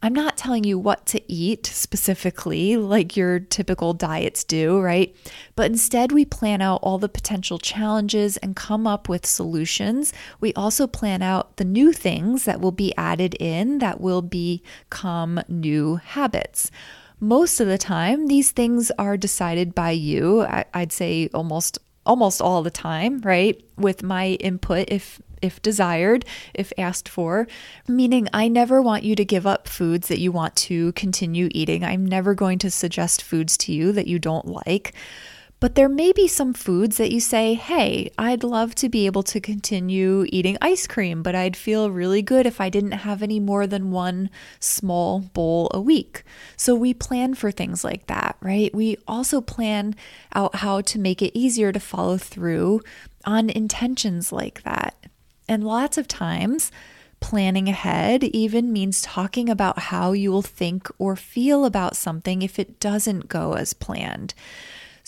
I'm 0.00 0.12
not 0.12 0.36
telling 0.36 0.62
you 0.62 0.78
what 0.78 1.06
to 1.06 1.20
eat 1.30 1.66
specifically, 1.66 2.76
like 2.76 3.16
your 3.16 3.40
typical 3.40 3.94
diets 3.94 4.44
do, 4.44 4.78
right? 4.78 5.14
But 5.56 5.72
instead, 5.72 6.12
we 6.12 6.24
plan 6.24 6.62
out 6.62 6.80
all 6.84 6.98
the 6.98 7.08
potential 7.08 7.58
challenges 7.58 8.36
and 8.36 8.54
come 8.54 8.86
up 8.86 9.08
with 9.08 9.26
solutions. 9.26 10.12
We 10.38 10.54
also 10.54 10.86
plan 10.86 11.22
out 11.22 11.56
the 11.56 11.64
new 11.64 11.92
things 11.92 12.44
that 12.44 12.60
will 12.60 12.70
be 12.70 12.94
added 12.96 13.34
in 13.34 13.78
that 13.80 14.00
will 14.00 14.22
become 14.22 15.42
new 15.48 15.96
habits 15.96 16.70
most 17.22 17.60
of 17.60 17.66
the 17.66 17.76
time 17.76 18.28
these 18.28 18.50
things 18.50 18.90
are 18.98 19.14
decided 19.14 19.74
by 19.74 19.90
you 19.90 20.46
i'd 20.72 20.90
say 20.90 21.28
almost 21.34 21.78
almost 22.10 22.42
all 22.42 22.60
the 22.64 22.72
time, 22.72 23.20
right? 23.20 23.62
With 23.76 24.02
my 24.02 24.30
input 24.40 24.88
if 24.88 25.22
if 25.40 25.62
desired, 25.62 26.24
if 26.52 26.72
asked 26.76 27.08
for, 27.08 27.46
meaning 27.88 28.28
I 28.34 28.48
never 28.48 28.82
want 28.82 29.04
you 29.04 29.14
to 29.14 29.24
give 29.24 29.46
up 29.46 29.68
foods 29.68 30.08
that 30.08 30.18
you 30.18 30.32
want 30.32 30.54
to 30.56 30.92
continue 30.92 31.48
eating. 31.52 31.84
I'm 31.84 32.04
never 32.04 32.34
going 32.34 32.58
to 32.58 32.70
suggest 32.70 33.22
foods 33.22 33.56
to 33.58 33.72
you 33.72 33.92
that 33.92 34.08
you 34.08 34.18
don't 34.18 34.46
like. 34.46 34.92
But 35.60 35.74
there 35.74 35.90
may 35.90 36.12
be 36.12 36.26
some 36.26 36.54
foods 36.54 36.96
that 36.96 37.12
you 37.12 37.20
say, 37.20 37.52
hey, 37.52 38.10
I'd 38.16 38.42
love 38.42 38.74
to 38.76 38.88
be 38.88 39.04
able 39.04 39.22
to 39.24 39.40
continue 39.40 40.24
eating 40.30 40.56
ice 40.62 40.86
cream, 40.86 41.22
but 41.22 41.34
I'd 41.34 41.54
feel 41.54 41.90
really 41.90 42.22
good 42.22 42.46
if 42.46 42.62
I 42.62 42.70
didn't 42.70 42.92
have 42.92 43.22
any 43.22 43.38
more 43.38 43.66
than 43.66 43.90
one 43.90 44.30
small 44.58 45.20
bowl 45.20 45.70
a 45.74 45.80
week. 45.80 46.24
So 46.56 46.74
we 46.74 46.94
plan 46.94 47.34
for 47.34 47.50
things 47.50 47.84
like 47.84 48.06
that, 48.06 48.36
right? 48.40 48.74
We 48.74 48.96
also 49.06 49.42
plan 49.42 49.94
out 50.34 50.56
how 50.56 50.80
to 50.80 50.98
make 50.98 51.20
it 51.20 51.38
easier 51.38 51.72
to 51.72 51.80
follow 51.80 52.16
through 52.16 52.80
on 53.26 53.50
intentions 53.50 54.32
like 54.32 54.62
that. 54.62 54.94
And 55.46 55.62
lots 55.62 55.98
of 55.98 56.08
times, 56.08 56.72
planning 57.20 57.68
ahead 57.68 58.24
even 58.24 58.72
means 58.72 59.02
talking 59.02 59.50
about 59.50 59.78
how 59.78 60.12
you 60.12 60.32
will 60.32 60.40
think 60.40 60.88
or 60.98 61.16
feel 61.16 61.66
about 61.66 61.96
something 61.96 62.40
if 62.40 62.58
it 62.58 62.80
doesn't 62.80 63.28
go 63.28 63.52
as 63.52 63.74
planned. 63.74 64.32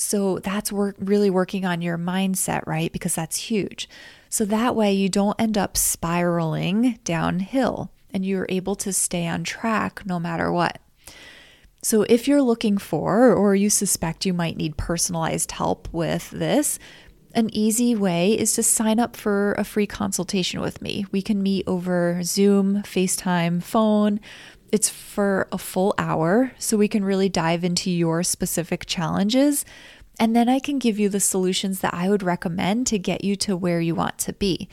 So 0.03 0.39
that's 0.39 0.73
work 0.73 0.97
really 0.99 1.31
working 1.31 1.65
on 1.65 1.81
your 1.81 1.97
mindset, 1.97 2.67
right? 2.67 2.93
Because 2.93 3.15
that's 3.15 3.37
huge. 3.37 3.89
So 4.29 4.45
that 4.47 4.75
way 4.75 4.93
you 4.93 5.09
don't 5.09 5.41
end 5.41 5.57
up 5.57 5.77
spiraling 5.77 6.99
downhill 7.05 7.91
and 8.13 8.27
you're 8.27 8.47
able 8.49 8.75
to 8.77 8.93
stay 8.93 9.27
on 9.27 9.45
track 9.45 10.05
no 10.05 10.19
matter 10.19 10.51
what. 10.53 10.79
So 11.83 12.03
if 12.03 12.29
you're 12.29 12.43
looking 12.43 12.79
for 12.79 13.33
or 13.33 13.55
you 13.55 13.69
suspect 13.71 14.27
you 14.27 14.33
might 14.33 14.57
need 14.57 14.77
personalized 14.77 15.53
help 15.53 15.89
with 15.93 16.31
this, 16.31 16.79
an 17.35 17.49
easy 17.53 17.95
way 17.95 18.39
is 18.39 18.53
to 18.55 18.63
sign 18.63 19.01
up 19.01 19.17
for 19.17 19.53
a 19.53 19.65
free 19.65 19.87
consultation 19.87 20.61
with 20.61 20.83
me. 20.83 21.07
We 21.11 21.23
can 21.23 21.43
meet 21.43 21.67
over 21.67 22.23
Zoom, 22.23 22.83
FaceTime, 22.83 23.63
phone, 23.63 24.21
It's 24.73 24.89
for 24.89 25.47
a 25.53 25.59
full 25.59 25.95
hour, 25.99 26.53
so 26.59 26.79
we 26.79 26.89
can 26.89 27.05
really 27.05 27.29
dive 27.29 27.63
into 27.63 27.91
your 27.91 28.23
specific 28.23 28.87
challenges. 28.87 29.67
And 30.19 30.35
then 30.35 30.49
I 30.49 30.59
can 30.59 30.79
give 30.79 30.99
you 30.99 31.11
the 31.11 31.21
solutions 31.21 31.81
that 31.81 31.93
I 31.93 32.09
would 32.09 32.23
recommend 32.23 32.87
to 32.89 32.99
get 32.99 33.23
you 33.23 33.37
to 33.37 33.57
where 33.57 33.81
you 33.81 33.95
want 33.95 34.19
to 34.19 34.33
be. 34.33 34.69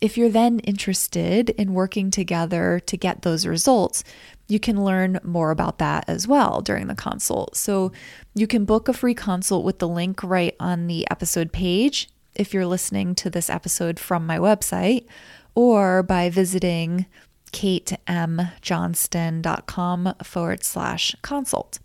If 0.00 0.16
you're 0.18 0.30
then 0.30 0.58
interested 0.60 1.50
in 1.50 1.74
working 1.74 2.10
together 2.10 2.80
to 2.86 2.96
get 2.96 3.22
those 3.22 3.46
results, 3.46 4.02
you 4.48 4.58
can 4.58 4.84
learn 4.84 5.20
more 5.22 5.50
about 5.50 5.78
that 5.78 6.04
as 6.08 6.26
well 6.28 6.60
during 6.60 6.86
the 6.86 6.94
consult. 6.94 7.56
So 7.56 7.92
you 8.34 8.46
can 8.46 8.64
book 8.64 8.88
a 8.88 8.92
free 8.92 9.14
consult 9.14 9.64
with 9.64 9.78
the 9.78 9.88
link 9.88 10.22
right 10.22 10.54
on 10.58 10.86
the 10.86 11.06
episode 11.10 11.52
page 11.52 12.08
if 12.34 12.52
you're 12.52 12.66
listening 12.66 13.14
to 13.16 13.30
this 13.30 13.48
episode 13.48 13.98
from 13.98 14.26
my 14.26 14.38
website 14.38 15.06
or 15.54 16.02
by 16.02 16.28
visiting 16.30 17.06
katemjohnston.com 17.54 20.14
forward 20.24 20.64
slash 20.64 21.14
consult. 21.22 21.78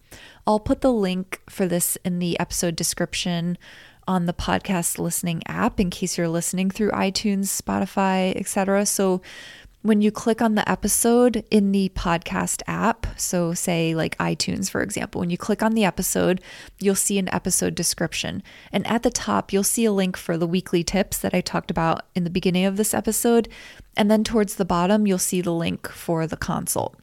I'll 0.47 0.59
put 0.59 0.81
the 0.81 0.91
link 0.91 1.39
for 1.47 1.67
this 1.67 1.95
in 2.03 2.17
the 2.17 2.39
episode 2.39 2.75
description 2.75 3.55
on 4.07 4.25
the 4.25 4.33
podcast 4.33 4.97
listening 4.97 5.43
app 5.45 5.79
in 5.79 5.91
case 5.91 6.17
you're 6.17 6.27
listening 6.27 6.71
through 6.71 6.89
iTunes, 6.89 7.61
Spotify, 7.61 8.35
etc. 8.35 8.87
So 8.87 9.21
when 9.81 10.01
you 10.01 10.11
click 10.11 10.41
on 10.41 10.55
the 10.55 10.69
episode 10.69 11.45
in 11.49 11.71
the 11.71 11.89
podcast 11.95 12.61
app, 12.67 13.07
so 13.17 13.53
say 13.53 13.95
like 13.95 14.17
iTunes, 14.17 14.69
for 14.69 14.81
example, 14.81 15.19
when 15.19 15.29
you 15.29 15.37
click 15.37 15.63
on 15.63 15.73
the 15.73 15.85
episode, 15.85 16.41
you'll 16.79 16.95
see 16.95 17.17
an 17.17 17.33
episode 17.33 17.75
description. 17.75 18.43
And 18.73 18.85
at 18.87 19.03
the 19.03 19.09
top, 19.09 19.53
you'll 19.53 19.63
see 19.63 19.85
a 19.85 19.91
link 19.91 20.17
for 20.17 20.37
the 20.37 20.47
weekly 20.47 20.83
tips 20.83 21.17
that 21.19 21.33
I 21.33 21.39
talked 21.39 21.71
about 21.71 22.05
in 22.13 22.25
the 22.25 22.29
beginning 22.29 22.65
of 22.65 22.75
this 22.75 22.93
episode. 22.93 23.47
And 23.95 24.11
then 24.11 24.25
towards 24.25 24.55
the 24.55 24.65
bottom, 24.65 25.07
you'll 25.07 25.17
see 25.17 25.39
the 25.39 25.53
link 25.53 25.87
for 25.87 26.27
the 26.27 26.37
consult. 26.37 26.95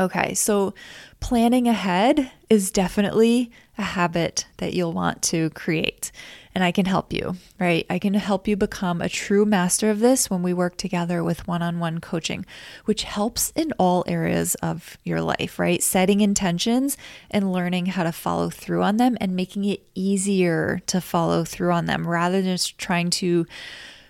Okay, 0.00 0.34
so 0.34 0.74
planning 1.20 1.68
ahead 1.68 2.30
is 2.50 2.70
definitely 2.70 3.50
a 3.76 3.82
habit 3.82 4.46
that 4.56 4.72
you'll 4.72 4.92
want 4.92 5.22
to 5.22 5.50
create. 5.50 6.10
And 6.58 6.64
I 6.64 6.72
can 6.72 6.86
help 6.86 7.12
you, 7.12 7.36
right? 7.60 7.86
I 7.88 8.00
can 8.00 8.14
help 8.14 8.48
you 8.48 8.56
become 8.56 9.00
a 9.00 9.08
true 9.08 9.44
master 9.44 9.90
of 9.90 10.00
this 10.00 10.28
when 10.28 10.42
we 10.42 10.52
work 10.52 10.76
together 10.76 11.22
with 11.22 11.46
one 11.46 11.62
on 11.62 11.78
one 11.78 12.00
coaching, 12.00 12.44
which 12.84 13.04
helps 13.04 13.52
in 13.54 13.70
all 13.78 14.02
areas 14.08 14.56
of 14.56 14.98
your 15.04 15.20
life, 15.20 15.60
right? 15.60 15.80
Setting 15.80 16.20
intentions 16.20 16.96
and 17.30 17.52
learning 17.52 17.86
how 17.86 18.02
to 18.02 18.10
follow 18.10 18.50
through 18.50 18.82
on 18.82 18.96
them 18.96 19.16
and 19.20 19.36
making 19.36 19.66
it 19.66 19.84
easier 19.94 20.80
to 20.86 21.00
follow 21.00 21.44
through 21.44 21.70
on 21.70 21.86
them 21.86 22.08
rather 22.08 22.42
than 22.42 22.54
just 22.56 22.76
trying 22.76 23.10
to 23.10 23.46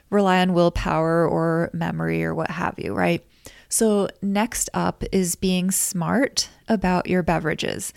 rely 0.09 0.41
on 0.41 0.55
willpower 0.55 1.29
or 1.29 1.69
memory 1.75 2.25
or 2.25 2.35
what 2.35 2.51
have 2.51 2.77
you, 2.79 2.95
right? 2.95 3.23
So, 3.69 4.09
next 4.23 4.71
up 4.73 5.05
is 5.13 5.35
being 5.35 5.71
smart 5.71 6.49
about 6.67 7.09
your 7.09 7.23
beverages. 7.23 7.93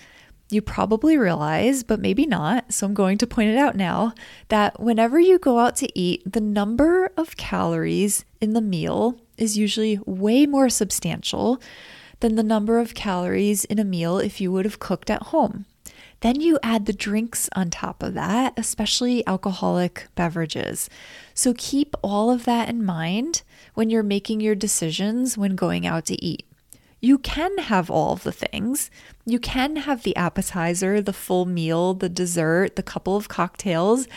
You 0.52 0.62
probably 0.62 1.18
realize, 1.18 1.82
but 1.82 2.02
maybe 2.02 2.26
not, 2.26 2.74
so 2.74 2.86
I'm 2.86 2.94
going 2.94 3.18
to 3.20 3.26
point 3.26 3.52
it 3.52 3.58
out 3.58 3.76
now, 3.76 4.14
that 4.50 4.82
whenever 4.82 5.18
you 5.18 5.40
go 5.40 5.60
out 5.60 5.78
to 5.78 5.98
eat, 5.98 6.30
the 6.30 6.42
number 6.42 7.10
of 7.16 7.38
calories 7.38 8.26
in 8.42 8.52
the 8.52 8.60
meal 8.60 9.18
is 9.38 9.58
usually 9.58 9.98
way 10.06 10.46
more 10.46 10.68
substantial 10.68 11.62
than 12.20 12.36
the 12.36 12.44
number 12.44 12.80
of 12.80 12.94
calories 12.94 13.64
in 13.64 13.80
a 13.80 13.86
meal 13.86 14.18
if 14.18 14.42
you 14.42 14.52
would 14.52 14.66
have 14.66 14.78
cooked 14.78 15.10
at 15.10 15.24
home. 15.24 15.66
Then 16.20 16.42
you 16.42 16.60
add 16.62 16.86
the 16.86 16.92
drinks 16.94 17.50
on 17.56 17.70
top 17.70 18.04
of 18.04 18.14
that, 18.16 18.54
especially 18.58 19.26
alcoholic 19.26 20.08
beverages. 20.16 20.90
So 21.34 21.56
keep 21.58 21.96
all 22.04 22.30
of 22.30 22.44
that 22.44 22.68
in 22.68 22.84
mind 22.84 23.42
when 23.74 23.90
you're 23.90 24.04
making 24.04 24.42
your 24.42 24.54
decisions 24.54 25.38
when 25.38 25.56
going 25.56 25.88
out 25.88 26.06
to 26.08 26.24
eat. 26.24 26.46
You 27.02 27.18
can 27.18 27.58
have 27.58 27.90
all 27.90 28.14
of 28.14 28.24
the 28.24 28.32
things. 28.32 28.92
You 29.26 29.40
can 29.40 29.76
have 29.76 30.04
the 30.04 30.16
appetizer, 30.16 31.02
the 31.02 31.14
full 31.14 31.46
meal, 31.46 31.96
the 31.96 32.10
dessert, 32.10 32.76
the 32.76 32.84
couple 32.84 33.16
of 33.16 33.28
cocktails, 33.28 34.08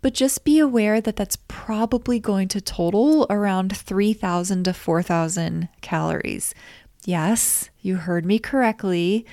but 0.00 0.14
just 0.14 0.44
be 0.44 0.58
aware 0.58 1.02
that 1.02 1.16
that's 1.16 1.36
probably 1.48 2.18
going 2.18 2.48
to 2.48 2.60
total 2.60 3.26
around 3.28 3.76
3,000 3.76 4.64
to 4.64 4.72
4,000 4.72 5.68
calories. 5.82 6.54
Yes, 7.04 7.68
you 7.80 7.96
heard 7.96 8.24
me 8.24 8.38
correctly. 8.38 9.26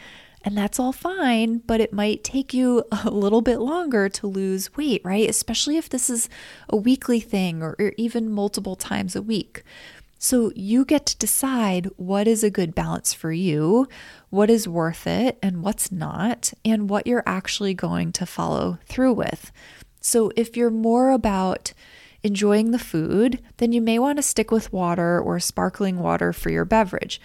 And 0.44 0.58
that's 0.58 0.80
all 0.80 0.94
fine, 0.94 1.58
but 1.58 1.82
it 1.82 1.92
might 1.92 2.24
take 2.24 2.54
you 2.54 2.86
a 2.92 3.10
little 3.10 3.42
bit 3.42 3.58
longer 3.58 4.08
to 4.08 4.28
lose 4.28 4.74
weight, 4.78 5.02
right? 5.04 5.30
Especially 5.30 5.76
if 5.76 5.90
this 5.90 6.10
is 6.10 6.30
a 6.70 6.78
weekly 6.78 7.20
thing 7.20 7.62
or, 7.62 7.76
even 7.98 8.30
multiple 8.32 8.78
times 8.78 9.14
a 9.14 9.22
week. 9.22 9.64
So 10.18 10.52
you 10.56 10.86
get 10.86 11.06
to 11.08 11.18
decide 11.18 11.90
what 11.96 12.28
is 12.28 12.44
a 12.44 12.50
good 12.50 12.74
balance 12.74 13.14
for 13.14 13.32
you, 13.32 13.88
what 14.30 14.50
is 14.50 14.68
worth 14.68 15.06
it, 15.06 15.38
and 15.42 15.62
what's 15.62 15.92
not, 15.92 16.54
and 16.66 16.90
what 16.90 17.06
you're 17.06 17.24
actually 17.26 17.74
going 17.74 18.12
to 18.14 18.26
follow 18.26 18.80
through 18.88 19.14
with. 19.14 19.52
So 20.02 20.32
if 20.36 20.58
you're 20.58 20.72
more 20.72 21.12
about 21.12 21.74
enjoying 22.24 22.72
the 22.72 22.80
food, 22.80 23.42
then 23.58 23.72
you 23.72 23.82
may 23.82 24.00
want 24.00 24.18
to 24.18 24.24
stick 24.24 24.50
with 24.50 24.74
water 24.74 25.20
or 25.20 25.40
sparkling 25.40 26.00
water 26.00 26.34
for 26.34 26.50
your 26.50 26.66
beverage 26.66 27.22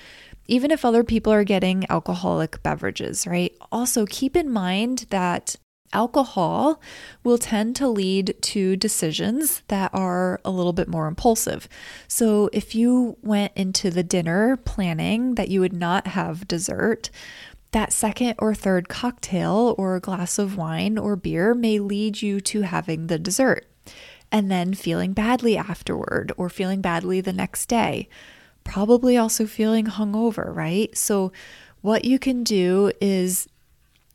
even 0.46 0.70
if 0.70 0.84
other 0.84 1.04
people 1.04 1.32
are 1.32 1.44
getting 1.44 1.86
alcoholic 1.90 2.62
beverages, 2.62 3.26
right? 3.26 3.56
Also, 3.70 4.06
keep 4.06 4.36
in 4.36 4.50
mind 4.50 5.06
that 5.10 5.56
alcohol 5.92 6.80
will 7.24 7.38
tend 7.38 7.76
to 7.76 7.88
lead 7.88 8.36
to 8.42 8.76
decisions 8.76 9.62
that 9.68 9.90
are 9.94 10.40
a 10.44 10.50
little 10.50 10.72
bit 10.72 10.88
more 10.88 11.06
impulsive. 11.06 11.68
So, 12.08 12.48
if 12.52 12.74
you 12.74 13.16
went 13.22 13.52
into 13.56 13.90
the 13.90 14.02
dinner 14.02 14.56
planning 14.56 15.34
that 15.36 15.48
you 15.48 15.60
would 15.60 15.72
not 15.72 16.08
have 16.08 16.48
dessert, 16.48 17.10
that 17.72 17.92
second 17.92 18.34
or 18.38 18.54
third 18.54 18.88
cocktail 18.88 19.74
or 19.78 19.98
glass 20.00 20.38
of 20.38 20.56
wine 20.56 20.98
or 20.98 21.16
beer 21.16 21.54
may 21.54 21.78
lead 21.78 22.20
you 22.20 22.40
to 22.42 22.62
having 22.62 23.06
the 23.06 23.18
dessert 23.18 23.66
and 24.30 24.50
then 24.50 24.74
feeling 24.74 25.12
badly 25.12 25.56
afterward 25.56 26.32
or 26.36 26.48
feeling 26.48 26.80
badly 26.80 27.20
the 27.20 27.32
next 27.32 27.66
day 27.66 28.08
probably 28.64 29.16
also 29.16 29.46
feeling 29.46 29.86
hungover, 29.86 30.54
right? 30.54 30.96
So, 30.96 31.32
what 31.80 32.04
you 32.04 32.18
can 32.18 32.44
do 32.44 32.92
is 33.00 33.48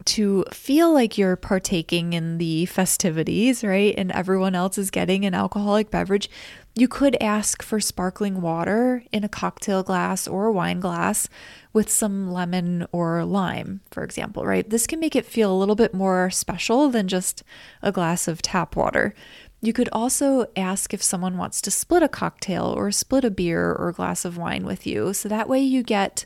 to 0.06 0.46
feel 0.54 0.94
like 0.94 1.18
you're 1.18 1.36
partaking 1.36 2.14
in 2.14 2.38
the 2.38 2.66
festivities, 2.66 3.64
right? 3.64 3.94
And 3.98 4.12
everyone 4.12 4.56
else 4.56 4.78
is 4.78 4.90
getting 4.90 5.26
an 5.26 5.34
alcoholic 5.34 5.92
beverage. 5.92 6.30
You 6.76 6.88
could 6.88 7.18
ask 7.20 7.64
for 7.64 7.80
sparkling 7.80 8.42
water 8.42 9.04
in 9.12 9.24
a 9.24 9.30
cocktail 9.30 9.84
glass 9.84 10.28
or 10.28 10.46
a 10.46 10.52
wine 10.52 10.80
glass 10.80 11.28
with 11.74 11.90
some 11.90 12.32
lemon 12.32 12.86
or 12.92 13.26
lime, 13.26 13.82
for 13.92 14.04
example, 14.04 14.46
right? 14.46 14.70
This 14.70 14.88
can 14.88 15.00
make 15.00 15.16
it 15.16 15.26
feel 15.26 15.52
a 15.52 15.58
little 15.58 15.76
bit 15.76 15.94
more 15.94 16.30
special 16.30 16.90
than 16.90 17.08
just 17.08 17.44
a 17.82 17.92
glass 17.92 18.28
of 18.28 18.42
tap 18.42 18.76
water. 18.76 19.14
You 19.60 19.74
could 19.74 19.90
also 19.92 20.46
ask 20.56 20.94
if 20.94 21.02
someone 21.02 21.38
wants 21.38 21.62
to 21.62 21.72
split 21.72 22.04
a 22.04 22.08
cocktail 22.08 22.66
or 22.66 22.92
split 22.92 23.26
a 23.26 23.32
beer 23.32 23.72
or 23.72 23.90
a 23.90 23.94
glass 23.94 24.24
of 24.24 24.38
wine 24.38 24.64
with 24.64 24.86
you. 24.86 25.14
So 25.14 25.28
that 25.30 25.50
way 25.50 25.60
you 25.60 25.82
get, 25.82 26.26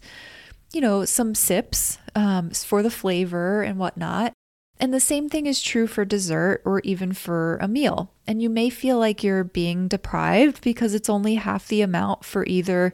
you 0.73 0.81
know, 0.81 1.05
some 1.05 1.35
sips 1.35 1.97
um, 2.15 2.51
for 2.51 2.81
the 2.81 2.91
flavor 2.91 3.61
and 3.61 3.77
whatnot. 3.77 4.33
And 4.79 4.93
the 4.93 4.99
same 4.99 5.29
thing 5.29 5.45
is 5.45 5.61
true 5.61 5.85
for 5.85 6.05
dessert 6.05 6.61
or 6.65 6.79
even 6.79 7.13
for 7.13 7.57
a 7.57 7.67
meal. 7.67 8.11
And 8.25 8.41
you 8.41 8.49
may 8.49 8.69
feel 8.71 8.97
like 8.97 9.23
you're 9.23 9.43
being 9.43 9.87
deprived 9.87 10.63
because 10.63 10.95
it's 10.95 11.09
only 11.09 11.35
half 11.35 11.67
the 11.67 11.81
amount 11.81 12.25
for 12.25 12.45
either 12.47 12.91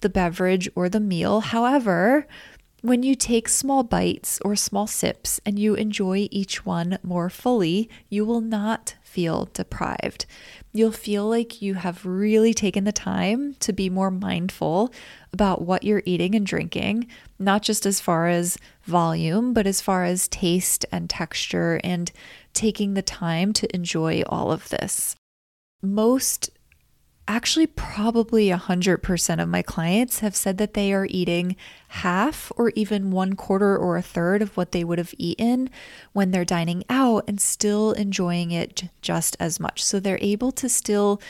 the 0.00 0.08
beverage 0.08 0.68
or 0.76 0.88
the 0.88 1.00
meal. 1.00 1.40
However, 1.40 2.28
when 2.82 3.02
you 3.02 3.14
take 3.14 3.48
small 3.48 3.82
bites 3.82 4.38
or 4.44 4.54
small 4.54 4.86
sips 4.86 5.40
and 5.44 5.58
you 5.58 5.74
enjoy 5.74 6.28
each 6.30 6.66
one 6.66 6.98
more 7.02 7.30
fully, 7.30 7.88
you 8.10 8.24
will 8.24 8.42
not 8.42 8.94
feel 9.02 9.48
deprived. 9.54 10.26
You'll 10.76 10.90
feel 10.90 11.28
like 11.28 11.62
you 11.62 11.74
have 11.74 12.04
really 12.04 12.52
taken 12.52 12.82
the 12.82 12.90
time 12.90 13.54
to 13.60 13.72
be 13.72 13.88
more 13.88 14.10
mindful 14.10 14.92
about 15.32 15.62
what 15.62 15.84
you're 15.84 16.02
eating 16.04 16.34
and 16.34 16.44
drinking, 16.44 17.06
not 17.38 17.62
just 17.62 17.86
as 17.86 18.00
far 18.00 18.26
as 18.26 18.58
volume, 18.82 19.52
but 19.54 19.68
as 19.68 19.80
far 19.80 20.02
as 20.02 20.26
taste 20.26 20.84
and 20.90 21.08
texture 21.08 21.80
and 21.84 22.10
taking 22.54 22.94
the 22.94 23.02
time 23.02 23.52
to 23.52 23.72
enjoy 23.72 24.22
all 24.26 24.50
of 24.50 24.68
this. 24.70 25.14
Most 25.80 26.50
actually 27.26 27.66
probably 27.66 28.48
100% 28.48 29.42
of 29.42 29.48
my 29.48 29.62
clients 29.62 30.20
have 30.20 30.36
said 30.36 30.58
that 30.58 30.74
they 30.74 30.92
are 30.92 31.06
eating 31.08 31.56
half 31.88 32.52
or 32.56 32.70
even 32.70 33.10
one 33.10 33.34
quarter 33.34 33.76
or 33.76 33.96
a 33.96 34.02
third 34.02 34.42
of 34.42 34.56
what 34.56 34.72
they 34.72 34.84
would 34.84 34.98
have 34.98 35.14
eaten 35.16 35.70
when 36.12 36.30
they're 36.30 36.44
dining 36.44 36.84
out 36.90 37.24
and 37.26 37.40
still 37.40 37.92
enjoying 37.92 38.50
it 38.50 38.84
just 39.00 39.36
as 39.40 39.58
much. 39.58 39.82
So 39.82 39.98
they're 40.00 40.18
able 40.20 40.52
to 40.52 40.68
still 40.68 41.20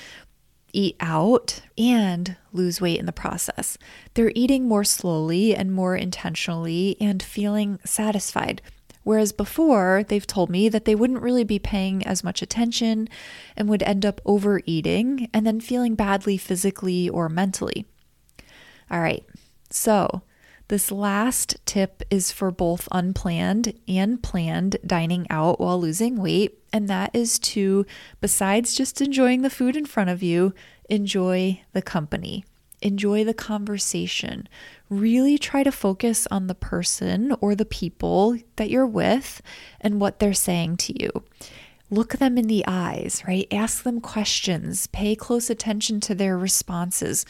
eat 0.73 0.97
out 0.99 1.63
and 1.79 2.37
lose 2.53 2.81
weight 2.81 2.99
in 2.99 3.07
the 3.07 3.13
process. 3.13 3.79
They're 4.15 4.33
eating 4.35 4.67
more 4.67 4.85
slowly 4.85 5.55
and 5.55 5.73
more 5.73 5.97
intentionally 5.97 6.97
and 7.01 7.23
feeling 7.23 7.79
satisfied. 7.85 8.61
Whereas 9.05 9.33
before, 9.33 10.05
they've 10.09 10.27
told 10.27 10.51
me 10.51 10.69
that 10.69 10.87
they 10.87 10.95
wouldn't 10.95 11.23
really 11.23 11.45
be 11.45 11.59
paying 11.59 12.05
as 12.07 12.25
much 12.25 12.43
attention 12.43 13.09
and 13.57 13.69
would 13.69 13.83
end 13.85 14.05
up 14.05 14.21
overeating 14.25 15.29
and 15.33 15.47
then 15.47 15.61
feeling 15.61 15.95
badly 15.95 16.37
physically 16.37 17.09
or 17.09 17.29
mentally. 17.29 17.87
All 18.91 19.01
right, 19.01 19.25
so 19.71 20.23
This 20.69 20.91
last 20.91 21.57
tip 21.67 22.03
is 22.11 22.33
for 22.33 22.51
both 22.51 22.89
unplanned 22.91 23.79
and 23.87 24.23
planned 24.23 24.79
dining 24.87 25.27
out 25.29 25.61
while 25.61 25.79
losing 25.79 26.17
weight, 26.17 26.59
and 26.73 26.89
that 26.89 27.11
is 27.13 27.39
to, 27.41 27.85
besides 28.21 28.75
just 28.75 29.03
enjoying 29.03 29.43
the 29.43 29.51
food 29.51 29.77
in 29.77 29.85
front 29.85 30.09
of 30.09 30.23
you, 30.23 30.55
enjoy 30.89 31.63
the 31.75 31.83
company. 31.83 32.47
Enjoy 32.81 33.25
the 33.25 33.35
conversation. 33.35 34.49
Really 34.95 35.39
try 35.39 35.65
to 35.65 35.73
focus 35.73 36.29
on 36.31 36.47
the 36.47 36.55
person 36.55 37.35
or 37.41 37.57
the 37.57 37.65
people 37.65 38.39
that 38.55 38.71
you're 38.71 38.87
with 38.87 39.43
and 39.81 40.01
what 40.01 40.21
they're 40.21 40.33
saying 40.33 40.77
to 40.77 41.03
you. 41.03 41.11
Look 41.91 42.13
them 42.13 42.39
in 42.39 42.47
the 42.47 42.65
eyes, 42.69 43.21
right? 43.27 43.49
Ask 43.51 43.83
them 43.83 44.01
questions. 44.01 44.87
Pay 44.87 45.17
close 45.17 45.51
attention 45.51 45.99
to 46.03 46.15
their 46.15 46.39
responses. 46.39 47.27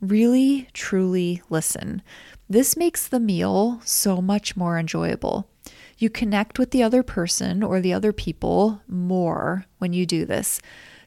Really, 0.00 0.68
truly 0.72 1.42
listen. 1.50 2.00
This 2.48 2.78
makes 2.78 3.06
the 3.06 3.20
meal 3.20 3.82
so 3.84 4.22
much 4.22 4.56
more 4.56 4.78
enjoyable. 4.78 5.50
You 5.98 6.08
connect 6.08 6.58
with 6.58 6.70
the 6.70 6.82
other 6.82 7.02
person 7.02 7.62
or 7.62 7.82
the 7.82 7.92
other 7.92 8.14
people 8.14 8.80
more 8.88 9.66
when 9.76 9.92
you 9.92 10.06
do 10.06 10.24
this. 10.24 10.62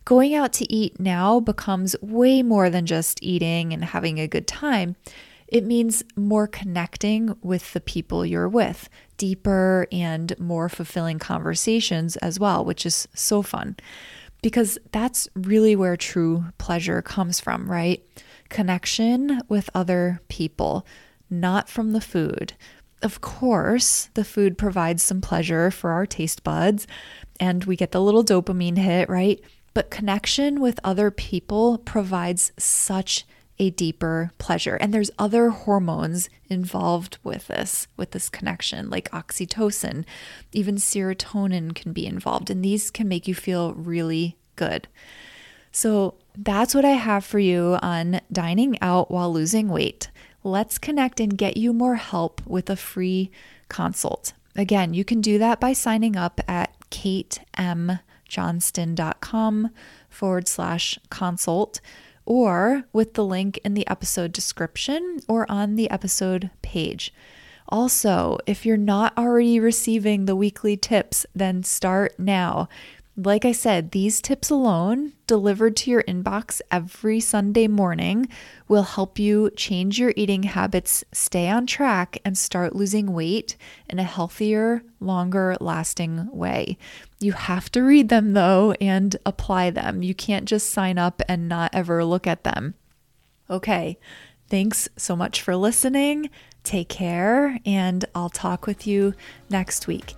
Going 0.05 0.35
out 0.35 0.53
to 0.53 0.71
eat 0.71 0.99
now 0.99 1.39
becomes 1.39 1.95
way 1.99 2.43
more 2.43 2.69
than 2.69 2.85
just 2.85 3.17
eating 3.23 3.73
and 3.73 3.83
having 3.83 4.19
a 4.19 4.27
good 4.27 4.45
time. 4.45 4.97
It 5.47 5.63
means 5.63 6.03
more 6.15 6.47
connecting 6.47 7.35
with 7.41 7.73
the 7.73 7.81
people 7.81 8.25
you're 8.25 8.49
with, 8.49 8.89
deeper 9.17 9.87
and 9.91 10.37
more 10.39 10.69
fulfilling 10.69 11.19
conversations 11.19 12.15
as 12.17 12.39
well, 12.39 12.65
which 12.65 12.85
is 12.85 13.07
so 13.13 13.41
fun 13.41 13.75
because 14.45 14.77
that's 14.91 15.27
really 15.33 15.75
where 15.75 15.97
true 15.97 16.45
pleasure 16.59 17.01
comes 17.01 17.39
from, 17.39 17.67
right? 17.67 18.05
Connection 18.49 19.41
with 19.49 19.71
other 19.73 20.21
people 20.27 20.85
not 21.31 21.67
from 21.67 21.93
the 21.93 22.01
food. 22.01 22.53
Of 23.01 23.21
course, 23.21 24.09
the 24.13 24.23
food 24.23 24.55
provides 24.55 25.01
some 25.01 25.19
pleasure 25.19 25.71
for 25.71 25.91
our 25.91 26.05
taste 26.05 26.43
buds 26.43 26.85
and 27.39 27.65
we 27.65 27.75
get 27.75 27.91
the 27.91 28.01
little 28.01 28.23
dopamine 28.23 28.77
hit, 28.77 29.09
right? 29.09 29.41
But 29.73 29.89
connection 29.89 30.61
with 30.61 30.79
other 30.83 31.09
people 31.09 31.79
provides 31.79 32.51
such 32.59 33.25
a 33.57 33.69
deeper 33.69 34.31
pleasure. 34.37 34.75
And 34.75 34.93
there's 34.93 35.11
other 35.17 35.49
hormones 35.49 36.29
involved 36.49 37.17
with 37.23 37.47
this, 37.47 37.87
with 37.95 38.11
this 38.11 38.29
connection, 38.29 38.89
like 38.89 39.09
oxytocin, 39.11 40.05
even 40.51 40.75
serotonin 40.75 41.73
can 41.73 41.93
be 41.93 42.05
involved, 42.05 42.49
and 42.49 42.63
these 42.63 42.91
can 42.91 43.07
make 43.07 43.27
you 43.27 43.35
feel 43.35 43.73
really 43.73 44.37
good. 44.55 44.87
So 45.71 46.15
that's 46.37 46.75
what 46.75 46.85
I 46.85 46.91
have 46.91 47.25
for 47.25 47.39
you 47.39 47.77
on 47.81 48.21
dining 48.31 48.79
out 48.81 49.11
while 49.11 49.31
losing 49.31 49.69
weight. 49.69 50.09
Let's 50.43 50.77
connect 50.77 51.19
and 51.19 51.37
get 51.37 51.57
you 51.57 51.73
more 51.73 51.95
help 51.95 52.45
with 52.45 52.69
a 52.69 52.75
free 52.75 53.31
consult. 53.67 54.33
Again, 54.55 54.93
you 54.93 55.03
can 55.03 55.19
do 55.19 55.39
that 55.39 55.59
by 55.59 55.73
signing 55.73 56.15
up 56.15 56.39
at 56.47 56.71
katemjohnston.com 56.91 59.69
forward 60.09 60.47
slash 60.47 60.99
consult 61.09 61.81
or 62.25 62.83
with 62.91 63.13
the 63.13 63.25
link 63.25 63.59
in 63.63 63.73
the 63.73 63.87
episode 63.87 64.31
description 64.31 65.19
or 65.27 65.49
on 65.51 65.75
the 65.75 65.89
episode 65.89 66.49
page. 66.61 67.13
Also, 67.67 68.37
if 68.45 68.65
you're 68.65 68.77
not 68.77 69.17
already 69.17 69.59
receiving 69.59 70.25
the 70.25 70.35
weekly 70.35 70.77
tips, 70.77 71.25
then 71.33 71.63
start 71.63 72.13
now. 72.19 72.69
Like 73.17 73.45
I 73.45 73.53
said, 73.53 73.91
these 73.91 74.21
tips 74.21 74.49
alone, 74.49 75.13
delivered 75.25 75.77
to 75.77 75.91
your 75.91 76.03
inbox 76.03 76.59
every 76.69 77.21
Sunday 77.21 77.65
morning, 77.65 78.27
will 78.67 78.83
help 78.83 79.17
you 79.17 79.51
change 79.55 79.97
your 79.97 80.11
eating 80.17 80.43
habits, 80.43 81.05
stay 81.13 81.47
on 81.47 81.65
track, 81.65 82.17
and 82.25 82.37
start 82.37 82.75
losing 82.75 83.13
weight 83.13 83.55
in 83.89 83.99
a 83.99 84.03
healthier, 84.03 84.83
longer 84.99 85.55
lasting 85.61 86.29
way. 86.35 86.77
You 87.21 87.31
have 87.31 87.71
to 87.71 87.83
read 87.83 88.09
them 88.09 88.33
though 88.33 88.73
and 88.81 89.15
apply 89.25 89.69
them. 89.69 90.03
You 90.03 90.13
can't 90.13 90.43
just 90.45 90.71
sign 90.71 90.97
up 90.97 91.21
and 91.29 91.47
not 91.47 91.73
ever 91.73 92.03
look 92.03 92.27
at 92.27 92.43
them. 92.43 92.73
Okay, 93.49 93.97
thanks 94.49 94.89
so 94.97 95.15
much 95.15 95.41
for 95.41 95.55
listening. 95.55 96.29
Take 96.63 96.89
care, 96.89 97.59
and 97.65 98.03
I'll 98.13 98.29
talk 98.29 98.67
with 98.67 98.85
you 98.85 99.13
next 99.49 99.87
week. 99.87 100.15